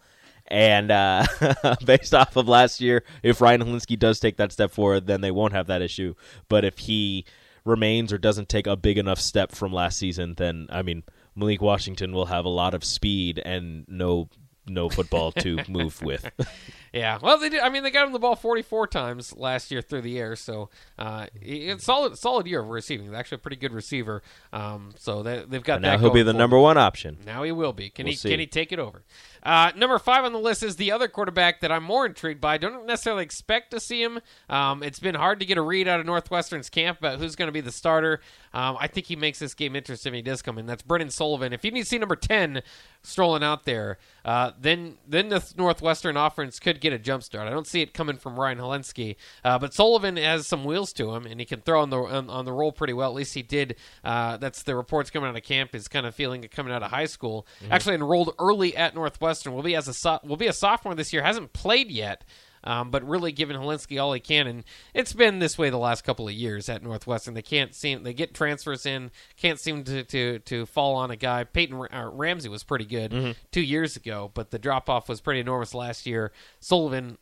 And 0.48 0.90
uh, 0.90 1.26
based 1.84 2.14
off 2.14 2.36
of 2.36 2.48
last 2.48 2.80
year, 2.80 3.02
if 3.22 3.40
Ryan 3.40 3.62
Hilinski 3.62 3.98
does 3.98 4.20
take 4.20 4.36
that 4.36 4.52
step 4.52 4.70
forward, 4.70 5.06
then 5.06 5.20
they 5.20 5.32
won't 5.32 5.52
have 5.52 5.66
that 5.66 5.82
issue. 5.82 6.14
But 6.48 6.64
if 6.64 6.78
he 6.78 7.24
remains 7.64 8.12
or 8.12 8.18
doesn't 8.18 8.48
take 8.48 8.66
a 8.66 8.76
big 8.76 8.96
enough 8.96 9.18
step 9.18 9.52
from 9.52 9.72
last 9.72 9.98
season, 9.98 10.34
then 10.36 10.68
I 10.70 10.82
mean 10.82 11.02
Malik 11.36 11.60
Washington 11.60 12.12
will 12.12 12.26
have 12.26 12.44
a 12.44 12.50
lot 12.50 12.74
of 12.74 12.82
speed 12.82 13.40
and 13.44 13.84
no 13.88 14.28
no 14.68 14.88
football 14.88 15.30
to 15.32 15.58
move 15.68 16.02
with. 16.02 16.28
Yeah, 16.96 17.18
well, 17.20 17.38
they 17.38 17.48
did. 17.48 17.60
I 17.60 17.68
mean, 17.68 17.82
they 17.82 17.90
got 17.90 18.06
him 18.06 18.12
the 18.12 18.18
ball 18.18 18.36
44 18.36 18.86
times 18.86 19.36
last 19.36 19.70
year 19.70 19.82
through 19.82 20.00
the 20.02 20.18
air, 20.18 20.34
so 20.36 20.70
uh, 20.98 21.26
it's 21.40 21.84
solid, 21.84 22.16
solid 22.16 22.46
year 22.46 22.60
of 22.60 22.68
receiving. 22.68 23.06
He's 23.06 23.14
actually 23.14 23.36
a 23.36 23.40
pretty 23.40 23.56
good 23.58 23.72
receiver. 23.72 24.22
Um, 24.52 24.92
so 24.96 25.22
they, 25.22 25.44
they've 25.46 25.62
got 25.62 25.76
But 25.76 25.82
that. 25.82 25.92
now 25.92 25.98
he'll 25.98 26.10
be 26.10 26.22
the 26.22 26.32
for 26.32 26.38
number 26.38 26.58
one 26.58 26.78
option. 26.78 27.18
Now 27.26 27.42
he 27.42 27.52
will 27.52 27.72
be. 27.72 27.90
Can 27.90 28.04
We'll 28.04 28.12
he? 28.12 28.16
see. 28.16 28.30
Can 28.30 28.40
he 28.40 28.46
take 28.46 28.72
it 28.72 28.78
over? 28.78 29.02
Uh, 29.42 29.70
number 29.76 29.98
five 29.98 30.24
on 30.24 30.32
the 30.32 30.40
list 30.40 30.62
is 30.62 30.76
the 30.76 30.90
other 30.90 31.06
quarterback 31.06 31.60
that 31.60 31.70
I'm 31.70 31.84
more 31.84 32.04
intrigued 32.06 32.40
by. 32.40 32.54
I 32.54 32.58
don't 32.58 32.86
necessarily 32.86 33.22
expect 33.22 33.70
to 33.72 33.78
see 33.80 34.02
him. 34.02 34.20
Um, 34.48 34.82
it's 34.82 34.98
been 34.98 35.14
hard 35.14 35.38
to 35.40 35.46
get 35.46 35.56
a 35.58 35.62
read 35.62 35.86
out 35.86 36.00
of 36.00 36.06
Northwestern's 36.06 36.68
camp 36.68 36.98
about 36.98 37.18
who's 37.20 37.36
going 37.36 37.46
to 37.48 37.52
be 37.52 37.60
the 37.60 37.70
starter. 37.70 38.20
Um, 38.52 38.76
I 38.80 38.86
think 38.88 39.06
he 39.06 39.14
makes 39.16 39.38
this 39.38 39.54
game 39.54 39.76
interesting 39.76 40.14
if 40.14 40.16
he 40.16 40.22
does 40.22 40.42
come 40.42 40.58
in. 40.58 40.66
That's 40.66 40.82
Brendan 40.82 41.10
Sullivan. 41.10 41.52
If 41.52 41.64
you 41.64 41.70
need 41.70 41.82
to 41.82 41.86
see 41.86 41.98
number 41.98 42.16
ten 42.16 42.62
strolling 43.02 43.44
out 43.44 43.64
there, 43.66 43.98
uh, 44.24 44.52
then 44.58 44.96
then 45.06 45.28
the 45.28 45.44
Northwestern 45.56 46.16
offense 46.16 46.58
could 46.58 46.80
get 46.80 46.85
a 46.92 46.98
jump 46.98 47.22
start. 47.22 47.46
I 47.46 47.50
don't 47.50 47.66
see 47.66 47.82
it 47.82 47.94
coming 47.94 48.16
from 48.16 48.38
Ryan 48.38 48.58
Hilinski, 48.58 49.16
uh, 49.44 49.58
but 49.58 49.74
Sullivan 49.74 50.16
has 50.16 50.46
some 50.46 50.64
wheels 50.64 50.92
to 50.94 51.14
him, 51.14 51.26
and 51.26 51.38
he 51.40 51.46
can 51.46 51.60
throw 51.60 51.82
on 51.82 51.90
the 51.90 51.98
on, 51.98 52.30
on 52.30 52.44
the 52.44 52.52
roll 52.52 52.72
pretty 52.72 52.92
well. 52.92 53.10
At 53.10 53.16
least 53.16 53.34
he 53.34 53.42
did. 53.42 53.76
Uh, 54.04 54.36
that's 54.36 54.62
the 54.62 54.74
reports 54.76 55.10
coming 55.10 55.28
out 55.28 55.36
of 55.36 55.42
camp. 55.42 55.74
Is 55.74 55.88
kind 55.88 56.06
of 56.06 56.14
feeling 56.14 56.44
it 56.44 56.50
coming 56.50 56.72
out 56.72 56.82
of 56.82 56.90
high 56.90 57.06
school. 57.06 57.46
Actually 57.70 57.96
enrolled 57.96 58.34
early 58.38 58.76
at 58.76 58.94
Northwestern. 58.94 59.52
Will 59.54 59.62
be 59.62 59.76
as 59.76 59.88
a 59.88 59.94
so- 59.94 60.20
will 60.24 60.36
be 60.36 60.46
a 60.46 60.52
sophomore 60.52 60.94
this 60.94 61.12
year. 61.12 61.22
Hasn't 61.22 61.52
played 61.52 61.90
yet. 61.90 62.24
Um, 62.66 62.90
but 62.90 63.06
really 63.08 63.30
giving 63.30 63.56
Hilinski 63.56 64.02
all 64.02 64.12
he 64.12 64.20
can, 64.20 64.46
and 64.46 64.64
it's 64.92 65.12
been 65.12 65.38
this 65.38 65.56
way 65.56 65.70
the 65.70 65.78
last 65.78 66.02
couple 66.02 66.26
of 66.26 66.34
years 66.34 66.68
at 66.68 66.82
Northwestern. 66.82 67.34
They 67.34 67.42
can't 67.42 67.74
seem 67.74 68.02
they 68.02 68.12
get 68.12 68.34
transfers 68.34 68.84
in, 68.84 69.12
can't 69.36 69.60
seem 69.60 69.84
to 69.84 70.02
to, 70.02 70.40
to 70.40 70.66
fall 70.66 70.96
on 70.96 71.10
a 71.10 71.16
guy. 71.16 71.44
Peyton 71.44 71.76
uh, 71.92 72.10
Ramsey 72.12 72.48
was 72.48 72.64
pretty 72.64 72.84
good 72.84 73.36
two 73.52 73.62
years 73.62 73.96
ago, 73.96 74.30
but 74.34 74.50
the 74.50 74.58
drop 74.58 74.90
off 74.90 75.08
was 75.08 75.20
pretty 75.20 75.40
enormous 75.40 75.74
last 75.74 76.06
year. 76.06 76.32
Sullivan, 76.58 77.18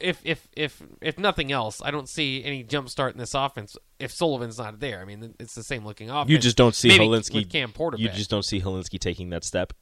if 0.00 0.20
if 0.24 0.48
if 0.56 0.82
if 1.02 1.18
nothing 1.18 1.52
else, 1.52 1.82
I 1.84 1.90
don't 1.90 2.08
see 2.08 2.42
any 2.42 2.62
jump 2.62 2.88
start 2.88 3.12
in 3.12 3.18
this 3.18 3.34
offense 3.34 3.76
if 3.98 4.10
Sullivan's 4.10 4.58
not 4.58 4.80
there. 4.80 5.00
I 5.00 5.04
mean, 5.04 5.34
it's 5.38 5.54
the 5.54 5.62
same 5.62 5.84
looking 5.84 6.08
offense. 6.08 6.30
You 6.30 6.38
just 6.38 6.56
don't 6.56 6.74
see 6.74 6.88
Maybe 6.88 7.06
Hilinski. 7.06 7.34
with 7.34 7.50
Cam 7.50 7.72
Porter. 7.72 7.98
You 7.98 8.08
just 8.08 8.30
don't 8.30 8.44
see 8.44 8.60
Hilinski 8.60 8.98
taking 8.98 9.30
that 9.30 9.44
step. 9.44 9.72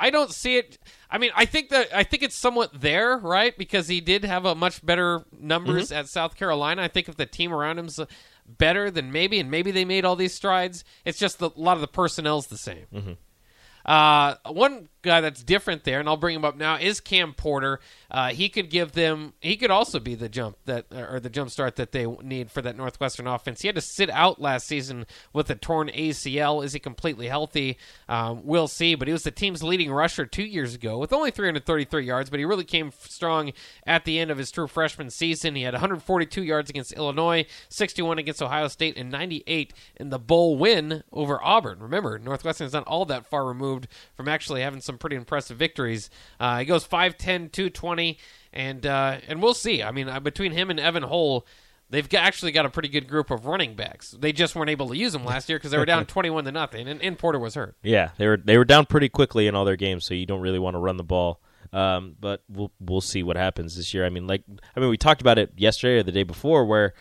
I 0.00 0.10
don't 0.10 0.32
see 0.32 0.56
it. 0.56 0.78
I 1.10 1.18
mean, 1.18 1.30
I 1.36 1.44
think 1.44 1.68
that 1.68 1.88
I 1.94 2.02
think 2.02 2.22
it's 2.22 2.34
somewhat 2.34 2.80
there, 2.80 3.18
right? 3.18 3.56
Because 3.56 3.86
he 3.88 4.00
did 4.00 4.24
have 4.24 4.44
a 4.46 4.54
much 4.54 4.84
better 4.84 5.24
numbers 5.38 5.90
Mm-hmm. 5.90 5.98
at 6.00 6.08
South 6.08 6.36
Carolina. 6.36 6.82
I 6.82 6.88
think 6.88 7.08
if 7.08 7.16
the 7.16 7.26
team 7.26 7.52
around 7.52 7.78
him's 7.78 8.00
better, 8.46 8.90
then 8.90 9.12
maybe, 9.12 9.38
and 9.38 9.50
maybe 9.50 9.70
they 9.70 9.84
made 9.84 10.04
all 10.04 10.16
these 10.16 10.34
strides. 10.34 10.84
It's 11.04 11.18
just 11.18 11.38
the, 11.38 11.50
a 11.50 11.60
lot 11.60 11.76
of 11.76 11.80
the 11.82 11.86
personnel's 11.88 12.46
the 12.48 12.58
same. 12.58 12.86
Mm-hmm. 12.92 13.12
Uh, 13.84 14.34
one 14.52 14.88
guy 15.02 15.20
that's 15.20 15.42
different 15.42 15.84
there, 15.84 16.00
and 16.00 16.08
I'll 16.08 16.16
bring 16.16 16.36
him 16.36 16.44
up 16.44 16.56
now, 16.56 16.76
is 16.76 17.00
Cam 17.00 17.32
Porter. 17.32 17.80
Uh, 18.10 18.28
he 18.30 18.48
could 18.48 18.70
give 18.70 18.92
them. 18.92 19.34
He 19.40 19.56
could 19.56 19.70
also 19.70 19.98
be 20.00 20.14
the 20.14 20.28
jump 20.28 20.56
that 20.66 20.86
or 20.92 21.20
the 21.20 21.30
jump 21.30 21.50
start 21.50 21.76
that 21.76 21.92
they 21.92 22.06
need 22.06 22.50
for 22.50 22.62
that 22.62 22.76
Northwestern 22.76 23.26
offense. 23.26 23.62
He 23.62 23.68
had 23.68 23.76
to 23.76 23.80
sit 23.80 24.10
out 24.10 24.40
last 24.40 24.66
season 24.66 25.06
with 25.32 25.50
a 25.50 25.54
torn 25.54 25.88
ACL. 25.88 26.64
Is 26.64 26.72
he 26.72 26.78
completely 26.78 27.28
healthy? 27.28 27.78
Um, 28.08 28.42
we'll 28.44 28.68
see. 28.68 28.94
But 28.94 29.08
he 29.08 29.12
was 29.12 29.22
the 29.22 29.30
team's 29.30 29.62
leading 29.62 29.90
rusher 29.90 30.26
two 30.26 30.44
years 30.44 30.74
ago 30.74 30.98
with 30.98 31.12
only 31.12 31.30
333 31.30 32.04
yards. 32.04 32.30
But 32.30 32.38
he 32.38 32.44
really 32.44 32.64
came 32.64 32.92
strong 32.98 33.52
at 33.86 34.04
the 34.04 34.18
end 34.18 34.30
of 34.30 34.38
his 34.38 34.50
true 34.50 34.66
freshman 34.66 35.10
season. 35.10 35.54
He 35.54 35.62
had 35.62 35.74
142 35.74 36.42
yards 36.42 36.70
against 36.70 36.92
Illinois, 36.92 37.46
61 37.68 38.18
against 38.18 38.42
Ohio 38.42 38.68
State, 38.68 38.96
and 38.96 39.10
98 39.10 39.72
in 39.96 40.10
the 40.10 40.18
bowl 40.18 40.56
win 40.56 41.02
over 41.12 41.42
Auburn. 41.42 41.78
Remember, 41.80 42.18
Northwestern 42.18 42.66
is 42.66 42.72
not 42.72 42.86
all 42.86 43.04
that 43.06 43.26
far 43.26 43.46
removed 43.46 43.86
from 44.14 44.28
actually 44.28 44.62
having 44.62 44.80
some 44.80 44.89
pretty 44.98 45.16
impressive 45.16 45.56
victories. 45.56 46.10
Uh, 46.38 46.58
he 46.58 46.64
goes 46.64 46.86
5'10", 46.86 47.52
220, 47.52 48.18
and 48.52 48.86
uh, 48.86 49.18
and 49.28 49.42
we'll 49.42 49.54
see. 49.54 49.82
I 49.82 49.90
mean, 49.90 50.08
uh, 50.08 50.20
between 50.20 50.52
him 50.52 50.70
and 50.70 50.80
Evan 50.80 51.02
Hull, 51.02 51.46
they've 51.90 52.08
got, 52.08 52.24
actually 52.24 52.52
got 52.52 52.66
a 52.66 52.70
pretty 52.70 52.88
good 52.88 53.08
group 53.08 53.30
of 53.30 53.46
running 53.46 53.74
backs. 53.74 54.12
They 54.12 54.32
just 54.32 54.54
weren't 54.54 54.70
able 54.70 54.88
to 54.88 54.96
use 54.96 55.12
them 55.12 55.24
last 55.24 55.48
year 55.48 55.58
because 55.58 55.70
they 55.70 55.78
were 55.78 55.84
down 55.84 56.06
21 56.06 56.44
to 56.44 56.52
nothing, 56.52 56.88
and, 56.88 57.02
and 57.02 57.18
Porter 57.18 57.38
was 57.38 57.54
hurt. 57.54 57.76
Yeah, 57.82 58.10
they 58.16 58.26
were 58.26 58.36
they 58.36 58.56
were 58.58 58.64
down 58.64 58.86
pretty 58.86 59.08
quickly 59.08 59.46
in 59.46 59.54
all 59.54 59.64
their 59.64 59.76
games, 59.76 60.04
so 60.04 60.14
you 60.14 60.26
don't 60.26 60.40
really 60.40 60.58
want 60.58 60.74
to 60.74 60.78
run 60.78 60.96
the 60.96 61.04
ball. 61.04 61.40
Um, 61.72 62.16
but 62.18 62.42
we'll 62.48 62.72
we'll 62.80 63.00
see 63.00 63.22
what 63.22 63.36
happens 63.36 63.76
this 63.76 63.94
year. 63.94 64.04
I 64.04 64.10
mean, 64.10 64.26
like 64.26 64.42
I 64.74 64.80
mean, 64.80 64.88
we 64.88 64.96
talked 64.96 65.20
about 65.20 65.38
it 65.38 65.52
yesterday 65.56 65.98
or 66.00 66.02
the 66.02 66.12
day 66.12 66.24
before, 66.24 66.64
where 66.64 66.94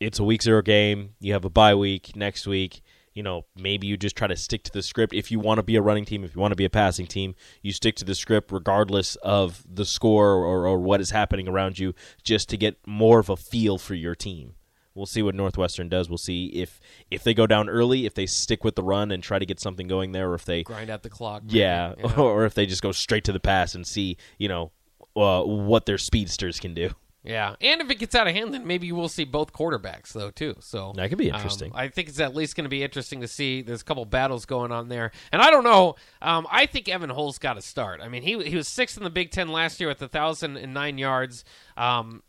it's 0.00 0.18
a 0.18 0.24
week 0.24 0.42
zero 0.42 0.62
game. 0.62 1.14
You 1.20 1.32
have 1.34 1.44
a 1.44 1.50
bye 1.50 1.74
week 1.74 2.16
next 2.16 2.46
week. 2.46 2.82
You 3.18 3.24
know, 3.24 3.46
maybe 3.56 3.88
you 3.88 3.96
just 3.96 4.14
try 4.14 4.28
to 4.28 4.36
stick 4.36 4.62
to 4.62 4.72
the 4.72 4.80
script. 4.80 5.12
If 5.12 5.32
you 5.32 5.40
want 5.40 5.58
to 5.58 5.64
be 5.64 5.74
a 5.74 5.82
running 5.82 6.04
team, 6.04 6.22
if 6.22 6.36
you 6.36 6.40
want 6.40 6.52
to 6.52 6.56
be 6.56 6.64
a 6.64 6.70
passing 6.70 7.08
team, 7.08 7.34
you 7.62 7.72
stick 7.72 7.96
to 7.96 8.04
the 8.04 8.14
script 8.14 8.52
regardless 8.52 9.16
of 9.16 9.64
the 9.68 9.84
score 9.84 10.34
or, 10.34 10.68
or 10.68 10.78
what 10.78 11.00
is 11.00 11.10
happening 11.10 11.48
around 11.48 11.80
you, 11.80 11.94
just 12.22 12.48
to 12.50 12.56
get 12.56 12.78
more 12.86 13.18
of 13.18 13.28
a 13.28 13.36
feel 13.36 13.76
for 13.76 13.94
your 13.94 14.14
team. 14.14 14.54
We'll 14.94 15.06
see 15.06 15.20
what 15.20 15.34
Northwestern 15.34 15.88
does. 15.88 16.08
We'll 16.08 16.16
see 16.16 16.46
if 16.46 16.78
if 17.10 17.24
they 17.24 17.34
go 17.34 17.48
down 17.48 17.68
early, 17.68 18.06
if 18.06 18.14
they 18.14 18.26
stick 18.26 18.62
with 18.62 18.76
the 18.76 18.84
run 18.84 19.10
and 19.10 19.20
try 19.20 19.40
to 19.40 19.46
get 19.46 19.58
something 19.58 19.88
going 19.88 20.12
there, 20.12 20.30
or 20.30 20.36
if 20.36 20.44
they 20.44 20.62
Grind 20.62 20.88
out 20.88 21.02
the 21.02 21.10
clock. 21.10 21.42
maybe. 21.42 21.58
yeah, 21.58 21.94
Yeah. 21.98 22.14
or 22.18 22.44
if 22.44 22.54
they 22.54 22.66
just 22.66 22.82
go 22.82 22.92
straight 22.92 23.24
to 23.24 23.32
the 23.32 23.40
pass 23.40 23.74
and 23.74 23.84
see, 23.84 24.16
you 24.38 24.46
know, 24.46 24.70
uh, 25.16 25.42
what 25.42 25.86
their 25.86 25.98
speedsters 25.98 26.60
can 26.60 26.72
do. 26.72 26.90
Yeah, 27.24 27.56
and 27.60 27.80
if 27.80 27.90
it 27.90 27.96
gets 27.96 28.14
out 28.14 28.26
of 28.28 28.34
hand, 28.34 28.54
then 28.54 28.66
maybe 28.66 28.86
you 28.86 28.94
will 28.94 29.08
see 29.08 29.24
both 29.24 29.52
quarterbacks 29.52 30.12
though 30.12 30.30
too. 30.30 30.56
So 30.60 30.92
That 30.96 31.08
could 31.08 31.18
be 31.18 31.30
um, 31.30 31.36
interesting. 31.36 31.72
I 31.74 31.88
think 31.88 32.08
it's 32.08 32.20
at 32.20 32.34
least 32.34 32.56
going 32.56 32.64
to 32.64 32.70
be 32.70 32.82
interesting 32.82 33.20
to 33.22 33.28
see. 33.28 33.60
There's 33.62 33.82
a 33.82 33.84
couple 33.84 34.04
battles 34.04 34.46
going 34.46 34.72
on 34.72 34.88
there, 34.88 35.10
and 35.32 35.42
I 35.42 35.50
don't 35.50 35.64
know. 35.64 35.96
Um, 36.22 36.46
I 36.50 36.66
think 36.66 36.88
Evan 36.88 37.10
Hull's 37.10 37.38
got 37.38 37.54
to 37.54 37.62
start. 37.62 38.00
I 38.00 38.08
mean, 38.08 38.22
he 38.22 38.42
he 38.44 38.56
was 38.56 38.68
sixth 38.68 38.96
in 38.96 39.04
the 39.04 39.10
Big 39.10 39.30
Ten 39.30 39.48
last 39.48 39.80
year 39.80 39.88
with 39.88 40.00
a 40.00 40.08
thousand 40.08 40.56
and 40.56 40.72
nine 40.72 40.96
yards. 40.96 41.44
Um, 41.76 42.22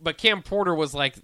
but 0.00 0.18
Cam 0.18 0.42
Porter 0.42 0.74
was 0.74 0.94
like 0.94 1.14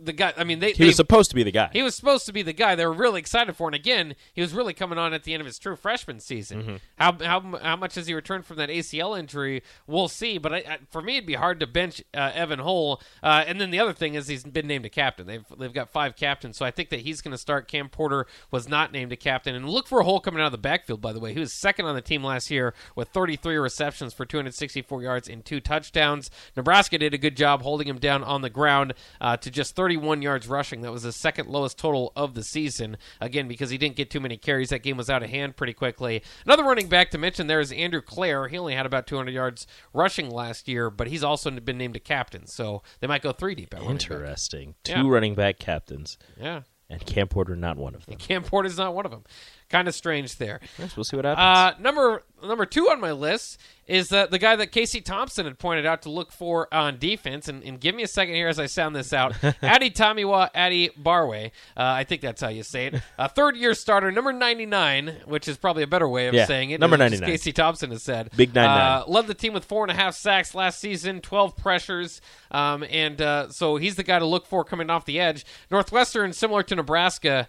the 0.00 0.12
guy. 0.12 0.32
I 0.36 0.44
mean, 0.44 0.58
they 0.60 0.72
He 0.72 0.78
they- 0.78 0.86
was 0.86 0.96
supposed 0.96 1.30
to 1.30 1.36
be 1.36 1.42
the 1.42 1.50
guy. 1.50 1.70
he 1.72 1.82
was 1.82 1.94
supposed 1.94 2.26
to 2.26 2.32
be 2.32 2.42
the 2.42 2.52
guy 2.52 2.74
they 2.74 2.86
were 2.86 2.92
really 2.92 3.20
excited 3.20 3.56
for, 3.56 3.68
and 3.68 3.74
again, 3.74 4.14
he 4.32 4.40
was 4.40 4.52
really 4.54 4.74
coming 4.74 4.98
on 4.98 5.12
at 5.14 5.24
the 5.24 5.32
end 5.34 5.40
of 5.40 5.46
his 5.46 5.58
true 5.58 5.76
freshman 5.76 6.20
season. 6.20 6.62
Mm-hmm. 6.62 6.76
How, 6.96 7.12
how 7.24 7.58
how 7.62 7.76
much 7.76 7.94
has 7.96 8.06
he 8.06 8.14
returned 8.14 8.46
from 8.46 8.56
that 8.56 8.68
ACL 8.68 9.18
injury? 9.18 9.62
We'll 9.86 10.08
see. 10.08 10.38
But 10.38 10.52
I, 10.52 10.56
I, 10.58 10.78
for 10.90 11.02
me, 11.02 11.16
it'd 11.16 11.26
be 11.26 11.34
hard 11.34 11.60
to 11.60 11.66
bench 11.66 12.02
uh, 12.14 12.30
Evan 12.34 12.58
Hull. 12.58 13.00
Uh, 13.22 13.44
and 13.46 13.60
then 13.60 13.70
the 13.70 13.78
other 13.80 13.92
thing 13.92 14.14
is 14.14 14.28
he's 14.28 14.44
been 14.44 14.66
named 14.66 14.84
a 14.86 14.90
captain. 14.90 15.26
They've 15.26 15.44
they've 15.58 15.72
got 15.72 15.90
five 15.90 16.16
captains, 16.16 16.56
so 16.56 16.64
I 16.64 16.70
think 16.70 16.90
that 16.90 17.00
he's 17.00 17.20
going 17.20 17.32
to 17.32 17.38
start. 17.38 17.68
Cam 17.68 17.88
Porter 17.88 18.26
was 18.50 18.68
not 18.68 18.92
named 18.92 19.12
a 19.12 19.16
captain, 19.16 19.54
and 19.54 19.68
look 19.68 19.86
for 19.88 20.00
a 20.00 20.04
Hull 20.04 20.20
coming 20.20 20.40
out 20.40 20.46
of 20.46 20.52
the 20.52 20.58
backfield. 20.58 21.00
By 21.00 21.12
the 21.12 21.20
way, 21.20 21.32
he 21.32 21.40
was 21.40 21.52
second 21.52 21.86
on 21.86 21.94
the 21.94 22.00
team 22.02 22.22
last 22.24 22.50
year 22.50 22.74
with 22.96 23.08
33 23.08 23.56
receptions 23.56 24.14
for 24.14 24.24
264 24.24 25.02
yards 25.02 25.28
and 25.28 25.44
two 25.44 25.60
touchdowns. 25.60 26.30
Nebraska 26.56 26.98
did 26.98 27.14
a 27.14 27.18
good 27.18 27.36
job 27.36 27.62
holding 27.62 27.88
him 27.88 27.98
down 27.98 28.22
on 28.24 28.42
the 28.42 28.50
ground 28.50 28.94
uh, 29.20 29.36
to 29.38 29.50
just 29.50 29.71
31 29.72 30.22
yards 30.22 30.46
rushing. 30.48 30.82
That 30.82 30.92
was 30.92 31.02
the 31.02 31.12
second 31.12 31.48
lowest 31.48 31.78
total 31.78 32.12
of 32.14 32.34
the 32.34 32.42
season. 32.44 32.96
Again, 33.20 33.48
because 33.48 33.70
he 33.70 33.78
didn't 33.78 33.96
get 33.96 34.10
too 34.10 34.20
many 34.20 34.36
carries. 34.36 34.70
That 34.70 34.82
game 34.82 34.96
was 34.96 35.10
out 35.10 35.22
of 35.22 35.30
hand 35.30 35.56
pretty 35.56 35.72
quickly. 35.72 36.22
Another 36.44 36.62
running 36.64 36.88
back 36.88 37.10
to 37.10 37.18
mention 37.18 37.46
there 37.46 37.60
is 37.60 37.72
Andrew 37.72 38.00
Clair. 38.00 38.48
He 38.48 38.56
only 38.58 38.74
had 38.74 38.86
about 38.86 39.06
200 39.06 39.30
yards 39.32 39.66
rushing 39.92 40.30
last 40.30 40.68
year, 40.68 40.90
but 40.90 41.08
he's 41.08 41.24
also 41.24 41.50
been 41.50 41.78
named 41.78 41.96
a 41.96 42.00
captain. 42.00 42.46
So 42.46 42.82
they 43.00 43.06
might 43.06 43.22
go 43.22 43.32
three 43.32 43.54
deep 43.54 43.74
at 43.74 43.80
running. 43.80 43.92
Interesting. 43.92 44.74
Two 44.84 44.92
Yeah. 44.92 45.02
running 45.08 45.34
back 45.34 45.58
captains, 45.58 46.18
Yeah. 46.40 46.62
and 46.88 47.04
Cam 47.06 47.28
Porter 47.28 47.56
not 47.56 47.76
one 47.76 47.94
of 47.94 48.06
them. 48.06 48.16
Cam 48.16 48.42
Porter's 48.44 48.78
not 48.78 48.94
one 48.94 49.04
of 49.04 49.10
them. 49.10 49.24
Kind 49.72 49.88
of 49.88 49.94
strange 49.94 50.36
there. 50.36 50.60
Yes, 50.78 50.96
we'll 50.96 51.02
see 51.04 51.16
what 51.16 51.24
happens. 51.24 51.42
Uh, 51.78 51.82
number 51.82 52.22
number 52.46 52.66
two 52.66 52.88
on 52.90 53.00
my 53.00 53.12
list 53.12 53.58
is 53.86 54.12
uh, 54.12 54.26
the 54.26 54.38
guy 54.38 54.54
that 54.56 54.70
Casey 54.72 55.00
Thompson 55.00 55.44
had 55.44 55.58
pointed 55.58 55.86
out 55.86 56.02
to 56.02 56.10
look 56.10 56.30
for 56.32 56.72
on 56.72 56.98
defense. 56.98 57.48
And, 57.48 57.62
and 57.64 57.80
give 57.80 57.94
me 57.94 58.02
a 58.02 58.06
second 58.08 58.34
here 58.34 58.48
as 58.48 58.58
I 58.58 58.66
sound 58.66 58.94
this 58.94 59.12
out. 59.12 59.32
Adi 59.62 59.90
Tamiwa 59.90 60.50
Adi 60.54 60.90
Barway. 60.90 61.46
Uh, 61.76 61.82
I 61.82 62.04
think 62.04 62.20
that's 62.20 62.40
how 62.40 62.48
you 62.48 62.62
say 62.62 62.86
it. 62.86 63.02
A 63.18 63.28
third 63.28 63.56
year 63.56 63.74
starter, 63.74 64.10
number 64.12 64.32
99, 64.32 65.22
which 65.26 65.48
is 65.48 65.56
probably 65.56 65.82
a 65.82 65.86
better 65.86 66.08
way 66.08 66.28
of 66.28 66.34
Yeah, 66.34 66.46
saying 66.46 66.70
it. 66.70 66.80
number 66.80 66.94
as 66.94 67.00
99. 67.12 67.28
Casey 67.30 67.52
Thompson 67.52 67.90
has 67.90 68.02
said. 68.02 68.30
Big 68.36 68.54
99. 68.54 68.78
Uh, 68.78 69.04
led 69.08 69.26
the 69.26 69.34
team 69.34 69.52
with 69.52 69.64
four 69.64 69.84
and 69.84 69.90
a 69.90 69.94
half 69.94 70.14
sacks 70.14 70.54
last 70.54 70.80
season, 70.80 71.20
12 71.20 71.56
pressures. 71.56 72.20
Um, 72.50 72.84
and 72.90 73.20
uh, 73.22 73.48
so 73.50 73.76
he's 73.76 73.96
the 73.96 74.02
guy 74.04 74.18
to 74.18 74.26
look 74.26 74.46
for 74.46 74.64
coming 74.64 74.90
off 74.90 75.04
the 75.06 75.18
edge. 75.20 75.44
Northwestern, 75.70 76.32
similar 76.32 76.62
to 76.64 76.76
Nebraska, 76.76 77.48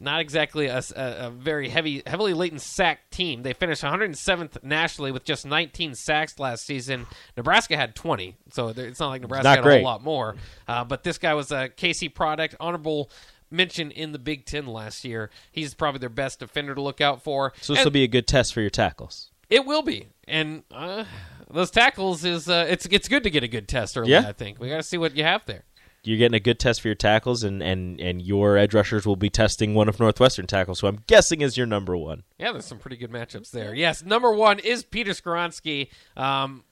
not 0.00 0.20
exactly 0.20 0.66
a, 0.66 0.82
a- 0.96 1.26
a 1.26 1.30
very 1.30 1.68
heavy, 1.68 2.02
heavily 2.06 2.34
latent 2.34 2.60
sack 2.60 3.10
team. 3.10 3.42
They 3.42 3.52
finished 3.52 3.82
107th 3.82 4.62
nationally 4.62 5.12
with 5.12 5.24
just 5.24 5.46
19 5.46 5.94
sacks 5.94 6.38
last 6.38 6.66
season. 6.66 7.06
Nebraska 7.36 7.76
had 7.76 7.94
20, 7.94 8.36
so 8.50 8.72
there- 8.72 8.86
it's 8.86 9.00
not 9.00 9.08
like 9.08 9.22
Nebraska 9.22 9.44
Not 9.44 9.56
had 9.56 9.58
a 9.60 9.62
great. 9.62 9.74
whole 9.76 9.84
lot 9.84 10.02
more. 10.02 10.36
Uh, 10.68 10.84
but 10.84 11.04
this 11.04 11.18
guy 11.18 11.34
was 11.34 11.50
a 11.52 11.68
KC 11.68 12.08
product, 12.14 12.54
honorable 12.60 13.10
mention 13.50 13.90
in 13.90 14.12
the 14.12 14.18
Big 14.18 14.46
Ten 14.46 14.66
last 14.66 15.04
year. 15.04 15.30
He's 15.52 15.74
probably 15.74 16.00
their 16.00 16.08
best 16.08 16.40
defender 16.40 16.74
to 16.74 16.80
look 16.82 17.00
out 17.00 17.22
for. 17.22 17.52
so 17.60 17.72
this 17.72 17.80
And- 17.80 17.86
will 17.86 17.92
be 17.92 18.02
a 18.02 18.08
good 18.08 18.26
test 18.26 18.52
for 18.52 18.60
your 18.60 18.70
tackles. 18.70 19.30
it 19.50 19.64
will 19.64 19.82
be, 19.82 20.08
and 20.26 20.62
uh, 20.72 21.04
those 21.50 21.70
tackles 21.70 22.24
is 22.24 22.48
uh, 22.48 22.66
it's 22.68 22.86
it's 22.86 23.06
good 23.08 23.22
to 23.22 23.30
get 23.30 23.44
a 23.44 23.48
good 23.48 23.68
test 23.68 23.96
early. 23.96 24.10
Yeah. 24.10 24.26
I 24.26 24.32
think 24.32 24.58
we 24.58 24.68
got 24.70 24.78
to 24.78 24.82
see 24.82 24.96
what 24.98 25.14
you 25.16 25.22
have 25.22 25.44
there. 25.46 25.62
You're 26.06 26.18
getting 26.18 26.36
a 26.36 26.40
good 26.40 26.58
test 26.58 26.80
for 26.80 26.88
your 26.88 26.94
tackles, 26.94 27.42
and, 27.42 27.62
and, 27.62 28.00
and 28.00 28.20
your 28.20 28.56
edge 28.56 28.74
rushers 28.74 29.06
will 29.06 29.16
be 29.16 29.30
testing 29.30 29.74
one 29.74 29.88
of 29.88 29.98
Northwestern 29.98 30.46
tackles, 30.46 30.80
who 30.80 30.86
I'm 30.86 31.00
guessing 31.06 31.40
is 31.40 31.56
your 31.56 31.66
number 31.66 31.96
one. 31.96 32.24
Yeah, 32.38 32.52
there's 32.52 32.66
some 32.66 32.78
pretty 32.78 32.96
good 32.96 33.10
matchups 33.10 33.50
there. 33.50 33.74
Yes, 33.74 34.04
number 34.04 34.32
one 34.32 34.58
is 34.58 34.82
Peter 34.82 35.12
Skoronski. 35.12 35.88
Um, 36.16 36.64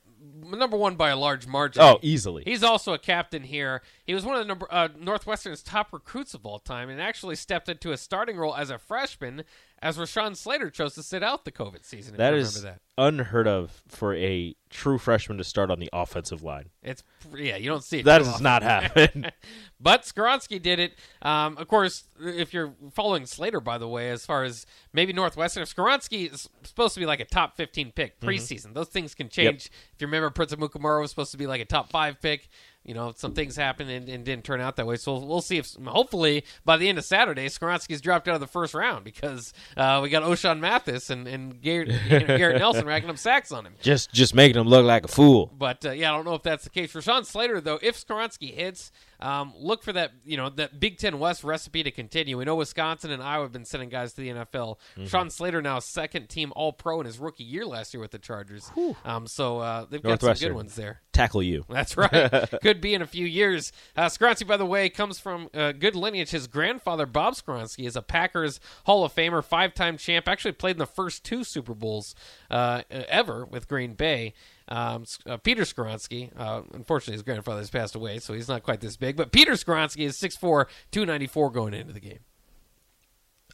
number 0.44 0.76
one 0.76 0.96
by 0.96 1.10
a 1.10 1.16
large 1.16 1.46
margin. 1.46 1.82
Oh, 1.82 1.98
easily. 2.02 2.42
He's 2.44 2.62
also 2.62 2.92
a 2.92 2.98
captain 2.98 3.42
here. 3.42 3.82
He 4.04 4.14
was 4.14 4.24
one 4.24 4.34
of 4.34 4.40
the 4.40 4.46
number, 4.46 4.66
uh, 4.70 4.88
Northwestern's 4.98 5.62
top 5.62 5.92
recruits 5.92 6.34
of 6.34 6.46
all 6.46 6.58
time, 6.58 6.88
and 6.88 7.00
actually 7.00 7.36
stepped 7.36 7.68
into 7.68 7.92
a 7.92 7.96
starting 7.96 8.36
role 8.36 8.54
as 8.54 8.70
a 8.70 8.78
freshman 8.78 9.44
as 9.80 9.98
Rashawn 9.98 10.36
Slater 10.36 10.70
chose 10.70 10.94
to 10.94 11.02
sit 11.02 11.22
out 11.22 11.44
the 11.44 11.52
COVID 11.52 11.84
season. 11.84 12.16
That 12.16 12.34
is 12.34 12.58
remember 12.58 12.80
unheard 12.98 13.48
of 13.48 13.82
for 13.88 14.14
a 14.14 14.54
true 14.72 14.98
freshman 14.98 15.38
to 15.38 15.44
start 15.44 15.70
on 15.70 15.78
the 15.78 15.88
offensive 15.92 16.42
line. 16.42 16.70
It's 16.82 17.04
yeah, 17.36 17.56
you 17.56 17.68
don't 17.68 17.84
see 17.84 18.00
it. 18.00 18.04
That 18.04 18.18
does 18.18 18.28
often. 18.28 18.44
not 18.44 18.62
happen. 18.62 19.30
But 19.82 20.02
Skoronski 20.02 20.62
did 20.62 20.78
it. 20.78 20.94
Um, 21.22 21.58
of 21.58 21.66
course, 21.66 22.04
if 22.20 22.54
you're 22.54 22.72
following 22.94 23.26
Slater, 23.26 23.60
by 23.60 23.78
the 23.78 23.88
way, 23.88 24.10
as 24.10 24.24
far 24.24 24.44
as 24.44 24.64
maybe 24.92 25.12
Northwestern, 25.12 25.64
if 25.64 25.74
Skoronski 25.74 26.32
is 26.32 26.48
supposed 26.62 26.94
to 26.94 27.00
be 27.00 27.06
like 27.06 27.18
a 27.18 27.24
top 27.24 27.56
15 27.56 27.90
pick 27.90 28.20
preseason, 28.20 28.74
those 28.74 28.86
things 28.88 29.12
can 29.12 29.28
change. 29.28 29.66
If 29.66 30.00
you 30.00 30.06
remember, 30.06 30.30
Prince 30.30 30.52
of 30.52 30.60
Mukamura 30.60 31.00
was 31.00 31.10
supposed 31.10 31.32
to 31.32 31.36
be 31.36 31.48
like 31.48 31.60
a 31.60 31.64
top 31.64 31.90
five 31.90 32.22
pick. 32.22 32.48
You 32.84 32.94
know, 32.94 33.12
some 33.16 33.32
things 33.32 33.54
happened 33.54 33.90
and, 33.90 34.08
and 34.08 34.24
didn't 34.24 34.44
turn 34.44 34.60
out 34.60 34.76
that 34.76 34.86
way. 34.86 34.96
So 34.96 35.16
we'll 35.18 35.40
see 35.40 35.58
if, 35.58 35.74
hopefully, 35.84 36.44
by 36.64 36.76
the 36.76 36.88
end 36.88 36.98
of 36.98 37.04
Saturday, 37.04 37.46
Skoronski's 37.46 38.00
dropped 38.00 38.26
out 38.26 38.34
of 38.34 38.40
the 38.40 38.46
first 38.46 38.74
round 38.74 39.04
because 39.04 39.52
uh, 39.76 40.00
we 40.02 40.08
got 40.08 40.24
Ochaun 40.24 40.58
Mathis 40.58 41.08
and, 41.08 41.28
and 41.28 41.60
Garrett, 41.62 41.90
Garrett 42.08 42.58
Nelson 42.58 42.84
racking 42.84 43.08
up 43.10 43.18
sacks 43.18 43.52
on 43.52 43.66
him. 43.66 43.74
just 43.80 44.12
just 44.12 44.34
making 44.34 44.60
him 44.60 44.66
look 44.66 44.84
like 44.84 45.04
a 45.04 45.08
fool. 45.08 45.52
But 45.56 45.84
uh, 45.84 45.92
yeah, 45.92 46.12
I 46.12 46.16
don't 46.16 46.24
know 46.24 46.34
if 46.34 46.42
that's 46.42 46.64
the 46.64 46.70
case. 46.70 46.92
Rashawn 46.92 47.24
Slater, 47.24 47.60
though, 47.60 47.78
if 47.80 48.04
Skoronski 48.04 48.52
hits, 48.52 48.90
um, 49.22 49.54
look 49.56 49.82
for 49.82 49.92
that 49.92 50.12
you 50.24 50.36
know 50.36 50.48
that 50.50 50.80
Big 50.80 50.98
Ten 50.98 51.18
West 51.18 51.44
recipe 51.44 51.82
to 51.82 51.90
continue. 51.90 52.36
We 52.36 52.44
know 52.44 52.56
Wisconsin 52.56 53.10
and 53.10 53.22
Iowa 53.22 53.44
have 53.44 53.52
been 53.52 53.64
sending 53.64 53.88
guys 53.88 54.12
to 54.14 54.20
the 54.20 54.28
NFL. 54.30 54.76
Sean 55.06 55.30
Slater 55.30 55.62
now 55.62 55.78
second 55.78 56.28
team 56.28 56.52
All 56.56 56.72
Pro 56.72 57.00
in 57.00 57.06
his 57.06 57.18
rookie 57.18 57.44
year 57.44 57.64
last 57.64 57.94
year 57.94 58.00
with 58.00 58.10
the 58.10 58.18
Chargers. 58.18 58.70
Um, 59.04 59.26
so 59.26 59.58
uh, 59.60 59.86
they've 59.88 60.02
got 60.02 60.20
some 60.20 60.34
good 60.48 60.54
ones 60.54 60.74
there. 60.74 61.00
Tackle 61.12 61.42
you. 61.42 61.64
That's 61.68 61.96
right. 61.96 62.48
Could 62.62 62.80
be 62.80 62.94
in 62.94 63.02
a 63.02 63.06
few 63.06 63.26
years. 63.26 63.70
Uh, 63.96 64.06
Skoronski, 64.06 64.46
by 64.46 64.56
the 64.56 64.66
way, 64.66 64.88
comes 64.88 65.18
from 65.18 65.48
uh, 65.54 65.72
good 65.72 65.94
lineage. 65.94 66.30
His 66.30 66.46
grandfather, 66.46 67.06
Bob 67.06 67.34
Skoronski, 67.34 67.86
is 67.86 67.96
a 67.96 68.02
Packers 68.02 68.60
Hall 68.84 69.04
of 69.04 69.14
Famer, 69.14 69.44
five 69.44 69.74
time 69.74 69.96
champ. 69.98 70.26
Actually 70.26 70.52
played 70.52 70.76
in 70.76 70.80
the 70.80 70.86
first 70.86 71.24
two 71.24 71.44
Super 71.44 71.74
Bowls 71.74 72.14
uh, 72.50 72.82
ever 72.90 73.44
with 73.44 73.68
Green 73.68 73.94
Bay. 73.94 74.34
Um, 74.72 75.04
uh, 75.26 75.36
Peter 75.36 75.64
Skoronski, 75.64 76.30
uh, 76.34 76.62
unfortunately, 76.72 77.12
his 77.12 77.22
grandfather 77.22 77.58
has 77.58 77.68
passed 77.68 77.94
away, 77.94 78.18
so 78.20 78.32
he's 78.32 78.48
not 78.48 78.62
quite 78.62 78.80
this 78.80 78.96
big. 78.96 79.16
But 79.16 79.30
Peter 79.30 79.52
Skoronski 79.52 80.06
is 80.06 80.18
6'4, 80.18 80.64
294 80.90 81.50
going 81.50 81.74
into 81.74 81.92
the 81.92 82.00
game. 82.00 82.20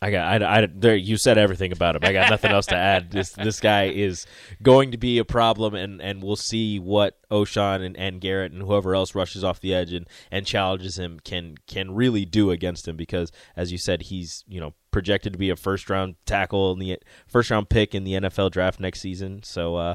I 0.00 0.12
got. 0.12 0.42
I, 0.42 0.62
I, 0.62 0.68
there, 0.72 0.94
you 0.94 1.16
said 1.16 1.38
everything 1.38 1.72
about 1.72 1.96
him. 1.96 2.04
I 2.04 2.12
got 2.12 2.30
nothing 2.30 2.52
else 2.52 2.66
to 2.66 2.76
add. 2.76 3.10
This 3.10 3.32
this 3.32 3.58
guy 3.58 3.88
is 3.88 4.26
going 4.62 4.92
to 4.92 4.96
be 4.96 5.18
a 5.18 5.24
problem, 5.24 5.74
and, 5.74 6.00
and 6.00 6.22
we'll 6.22 6.36
see 6.36 6.78
what 6.78 7.18
Ochaun 7.32 7.84
and, 7.84 7.96
and 7.96 8.20
Garrett 8.20 8.52
and 8.52 8.62
whoever 8.62 8.94
else 8.94 9.16
rushes 9.16 9.42
off 9.42 9.58
the 9.58 9.74
edge 9.74 9.92
and, 9.92 10.06
and 10.30 10.46
challenges 10.46 11.00
him 11.00 11.18
can 11.24 11.56
can 11.66 11.96
really 11.96 12.24
do 12.24 12.52
against 12.52 12.86
him. 12.86 12.96
Because 12.96 13.32
as 13.56 13.72
you 13.72 13.78
said, 13.78 14.02
he's 14.02 14.44
you 14.46 14.60
know 14.60 14.72
projected 14.92 15.32
to 15.32 15.38
be 15.38 15.50
a 15.50 15.56
first 15.56 15.90
round 15.90 16.14
tackle 16.26 16.70
in 16.70 16.78
the 16.78 16.96
first 17.26 17.50
round 17.50 17.68
pick 17.68 17.92
in 17.92 18.04
the 18.04 18.12
NFL 18.12 18.52
draft 18.52 18.78
next 18.78 19.00
season. 19.00 19.42
So 19.42 19.74
uh, 19.74 19.94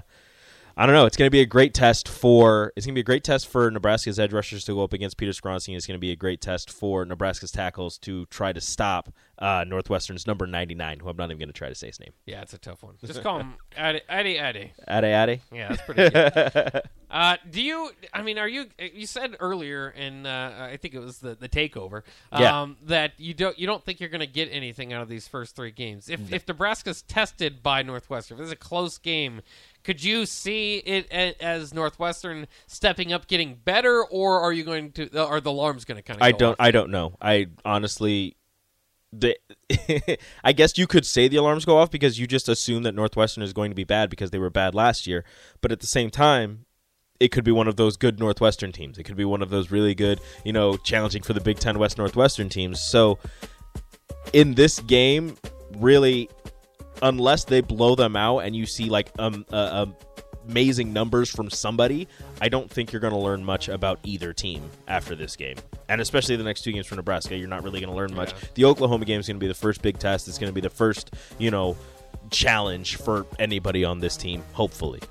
I 0.76 0.88
don't 0.88 0.96
know. 0.96 1.06
It's 1.06 1.16
going 1.16 1.28
to 1.28 1.32
be 1.32 1.42
a 1.42 1.46
great 1.46 1.76
test 1.76 2.10
for. 2.10 2.74
It's 2.76 2.86
going 2.86 2.94
to 2.94 2.98
be 2.98 3.02
a 3.02 3.04
great 3.04 3.24
test 3.24 3.48
for 3.48 3.70
Nebraska's 3.70 4.20
edge 4.20 4.34
rushers 4.34 4.66
to 4.66 4.74
go 4.74 4.84
up 4.84 4.92
against 4.92 5.18
Peter 5.18 5.32
Skoronski. 5.32 5.76
It's 5.76 5.86
going 5.86 5.98
to 5.98 6.02
be 6.02 6.12
a 6.12 6.16
great 6.16 6.42
test 6.42 6.72
for 6.72 7.06
Nebraska's 7.06 7.52
tackles 7.52 8.00
to 8.00 8.26
try 8.28 8.54
to 8.54 8.60
stop 8.60 9.14
uh, 9.40 9.66
Northwestern's 9.68 10.28
number 10.28 10.46
ninety 10.46 10.76
nine, 10.76 11.00
who 11.00 11.10
I'm 11.10 11.18
not 11.18 11.26
even 11.26 11.40
going 11.40 11.50
to 11.50 11.54
try 11.54 11.70
to 11.70 11.76
say 11.76 11.88
his 11.88 12.00
name. 12.00 12.12
Yeah, 12.26 12.42
it's 12.42 12.54
a 12.54 12.58
tough 12.58 12.84
one. 12.84 12.96
Just 13.04 13.24
call 13.24 13.40
him 13.40 13.56
Addy 13.76 14.02
Addy. 14.08 14.38
Addy. 14.38 14.72
Ade 14.88 15.04
Ade. 15.06 15.42
Yeah, 15.52 15.70
that's 15.70 15.82
pretty 15.82 16.10
good. 16.10 16.82
uh, 17.12 17.38
do 17.50 17.62
you? 17.62 17.90
I 18.14 18.22
mean, 18.22 18.38
are 18.38 18.48
you? 18.48 18.66
You 18.80 19.08
said 19.08 19.36
earlier, 19.40 19.90
in 19.90 20.26
uh, 20.26 20.70
I 20.72 20.78
think 20.78 20.94
it 20.94 21.00
was 21.00 21.18
the 21.18 21.36
the 21.36 21.50
takeover, 21.50 22.04
um, 22.32 22.42
Yeah. 22.42 22.68
that 22.84 23.12
you 23.18 23.34
don't 23.34 23.58
you 23.58 23.66
don't 23.66 23.84
think 23.84 24.00
you're 24.00 24.10
going 24.10 24.22
to 24.22 24.28
get 24.28 24.50
anything 24.52 24.94
out 24.94 25.02
of 25.02 25.10
these 25.10 25.28
first 25.28 25.56
three 25.56 25.72
games. 25.72 26.10
If 26.10 26.32
if 26.32 26.48
Nebraska's 26.48 27.02
tested 27.02 27.64
by 27.64 27.82
Northwestern, 27.82 28.38
if 28.38 28.44
it's 28.44 28.52
a 28.52 28.56
close 28.56 29.00
game, 29.00 29.42
could 29.84 30.04
you 30.04 30.26
see 30.28 30.78
it 30.78 31.12
as 31.12 31.74
Northwestern 31.74 32.48
stepping 32.68 33.12
up, 33.12 33.28
getting 33.28 33.56
better, 33.56 34.04
or 34.06 34.42
are 34.42 34.54
you 34.54 34.64
going 34.64 34.92
to? 34.94 35.10
Are 35.20 35.42
the 35.42 35.50
alarms 35.50 35.86
going 35.86 35.98
to 35.98 36.04
kind 36.04 36.22
of? 36.22 36.24
I 36.24 36.32
don't. 36.32 36.56
I 36.60 36.70
don't 36.72 36.92
know. 36.92 37.16
I 37.20 37.48
honestly. 37.66 38.38
The, 39.16 39.38
I 40.44 40.54
guess 40.54 40.78
you 40.78 40.88
could 40.88 41.06
say 41.06 41.28
the 41.28 41.38
alarms 41.38 41.66
go 41.66 41.78
off 41.78 41.92
because 41.92 42.20
you 42.20 42.26
just 42.26 42.50
assume 42.50 42.84
that 42.84 42.96
Northwestern 42.96 43.44
is 43.44 43.54
going 43.54 43.70
to 43.72 43.76
be 43.76 43.84
bad 43.84 44.10
because 44.10 44.32
they 44.32 44.40
were 44.40 44.50
bad 44.50 44.74
last 44.74 45.06
year. 45.06 45.24
But 45.62 45.72
at 45.72 45.82
the 45.82 45.88
same 45.88 46.10
time, 46.10 46.66
it 47.20 47.32
could 47.32 47.44
be 47.44 47.52
one 47.52 47.68
of 47.68 47.76
those 47.76 47.96
good 47.96 48.20
Northwestern 48.20 48.72
teams. 48.72 48.98
It 48.98 49.04
could 49.04 49.16
be 49.16 49.26
one 49.26 49.42
of 49.42 49.50
those 49.50 49.72
really 49.72 49.96
good, 49.96 50.20
you 50.44 50.52
know, 50.52 50.78
challenging 50.78 51.22
for 51.22 51.34
the 51.34 51.42
Big 51.42 51.60
Ten 51.60 51.78
West 51.78 51.98
Northwestern 51.98 52.50
teams. 52.50 52.82
So 52.82 53.20
in 54.34 54.56
this 54.56 54.80
game, 54.80 55.38
really, 55.78 56.30
unless 57.02 57.44
they 57.44 57.62
blow 57.62 57.96
them 57.96 58.16
out 58.16 58.40
and 58.40 58.56
you 58.56 58.66
see 58.66 58.90
like 58.90 59.12
um 59.20 59.46
uh, 59.52 59.86
um, 59.86 59.96
amazing 60.48 60.94
numbers 60.94 61.30
from 61.30 61.50
somebody, 61.50 62.08
I 62.42 62.50
don't 62.50 62.70
think 62.70 62.92
you're 62.92 63.00
going 63.00 63.14
to 63.14 63.20
learn 63.20 63.44
much 63.44 63.70
about 63.70 64.00
either 64.04 64.34
team 64.34 64.64
after 64.88 65.16
this 65.16 65.36
game. 65.36 65.58
And 65.90 66.02
especially 66.02 66.36
the 66.36 66.44
next 66.44 66.62
two 66.64 66.72
games 66.72 66.88
for 66.88 66.96
Nebraska, 66.96 67.36
you're 67.36 67.48
not 67.48 67.64
really 67.64 67.80
going 67.80 67.92
to 67.92 67.96
learn 67.96 68.14
much. 68.16 68.34
The 68.56 68.66
Oklahoma 68.66 69.06
game 69.06 69.20
is 69.20 69.28
going 69.28 69.38
to 69.38 69.44
be 69.44 69.48
the 69.48 69.54
first 69.54 69.82
big 69.82 70.00
test. 70.00 70.28
It's 70.28 70.38
going 70.38 70.50
to 70.50 70.54
be 70.54 70.62
the 70.62 70.70
first, 70.70 71.14
you 71.40 71.52
know, 71.52 71.78
challenge 72.30 72.98
for 72.98 73.26
anybody 73.40 73.84
on 73.86 74.00
this 74.00 74.18
team, 74.18 74.44
hopefully. 74.54 75.02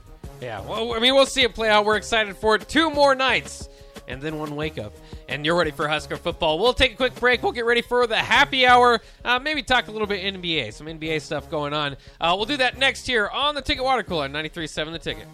Yeah, 0.41 0.61
well, 0.63 0.95
I 0.95 0.99
mean, 0.99 1.15
we'll 1.15 1.27
see 1.27 1.43
it 1.43 1.55
play 1.55 1.69
out. 1.69 1.85
We're 1.85 1.97
excited 1.97 2.37
for 2.37 2.57
it. 2.57 2.69
Two 2.69 2.91
more 2.91 3.15
nights, 3.15 3.69
and 4.09 4.21
then 4.21 4.39
one 4.39 4.57
wake 4.57 4.79
up. 4.79 4.93
And 5.29 5.45
you're 5.45 5.57
ready 5.57 5.71
for 5.71 5.89
Husker 5.89 6.17
football. 6.17 6.59
We'll 6.59 6.75
take 6.75 6.95
a 6.95 6.97
quick 6.97 7.15
break. 7.17 7.43
We'll 7.43 7.53
get 7.53 7.65
ready 7.65 7.83
for 7.83 8.07
the 8.07 8.17
happy 8.17 8.67
hour. 8.67 9.01
Uh, 9.25 9.39
maybe 9.39 9.63
talk 9.63 9.89
a 9.89 9.91
little 9.91 10.07
bit 10.07 10.23
NBA, 10.35 10.73
some 10.73 10.87
NBA 10.87 11.21
stuff 11.21 11.51
going 11.51 11.73
on. 11.73 11.97
Uh, 12.21 12.35
we'll 12.37 12.47
do 12.47 12.57
that 12.59 12.79
next 12.79 13.07
here 13.07 13.29
on 13.29 13.55
the 13.55 13.63
Ticket 13.63 13.85
Water 13.85 14.03
Cooler, 14.03 14.29
93.7 14.29 14.93
The 14.93 14.99
Ticket. 14.99 15.27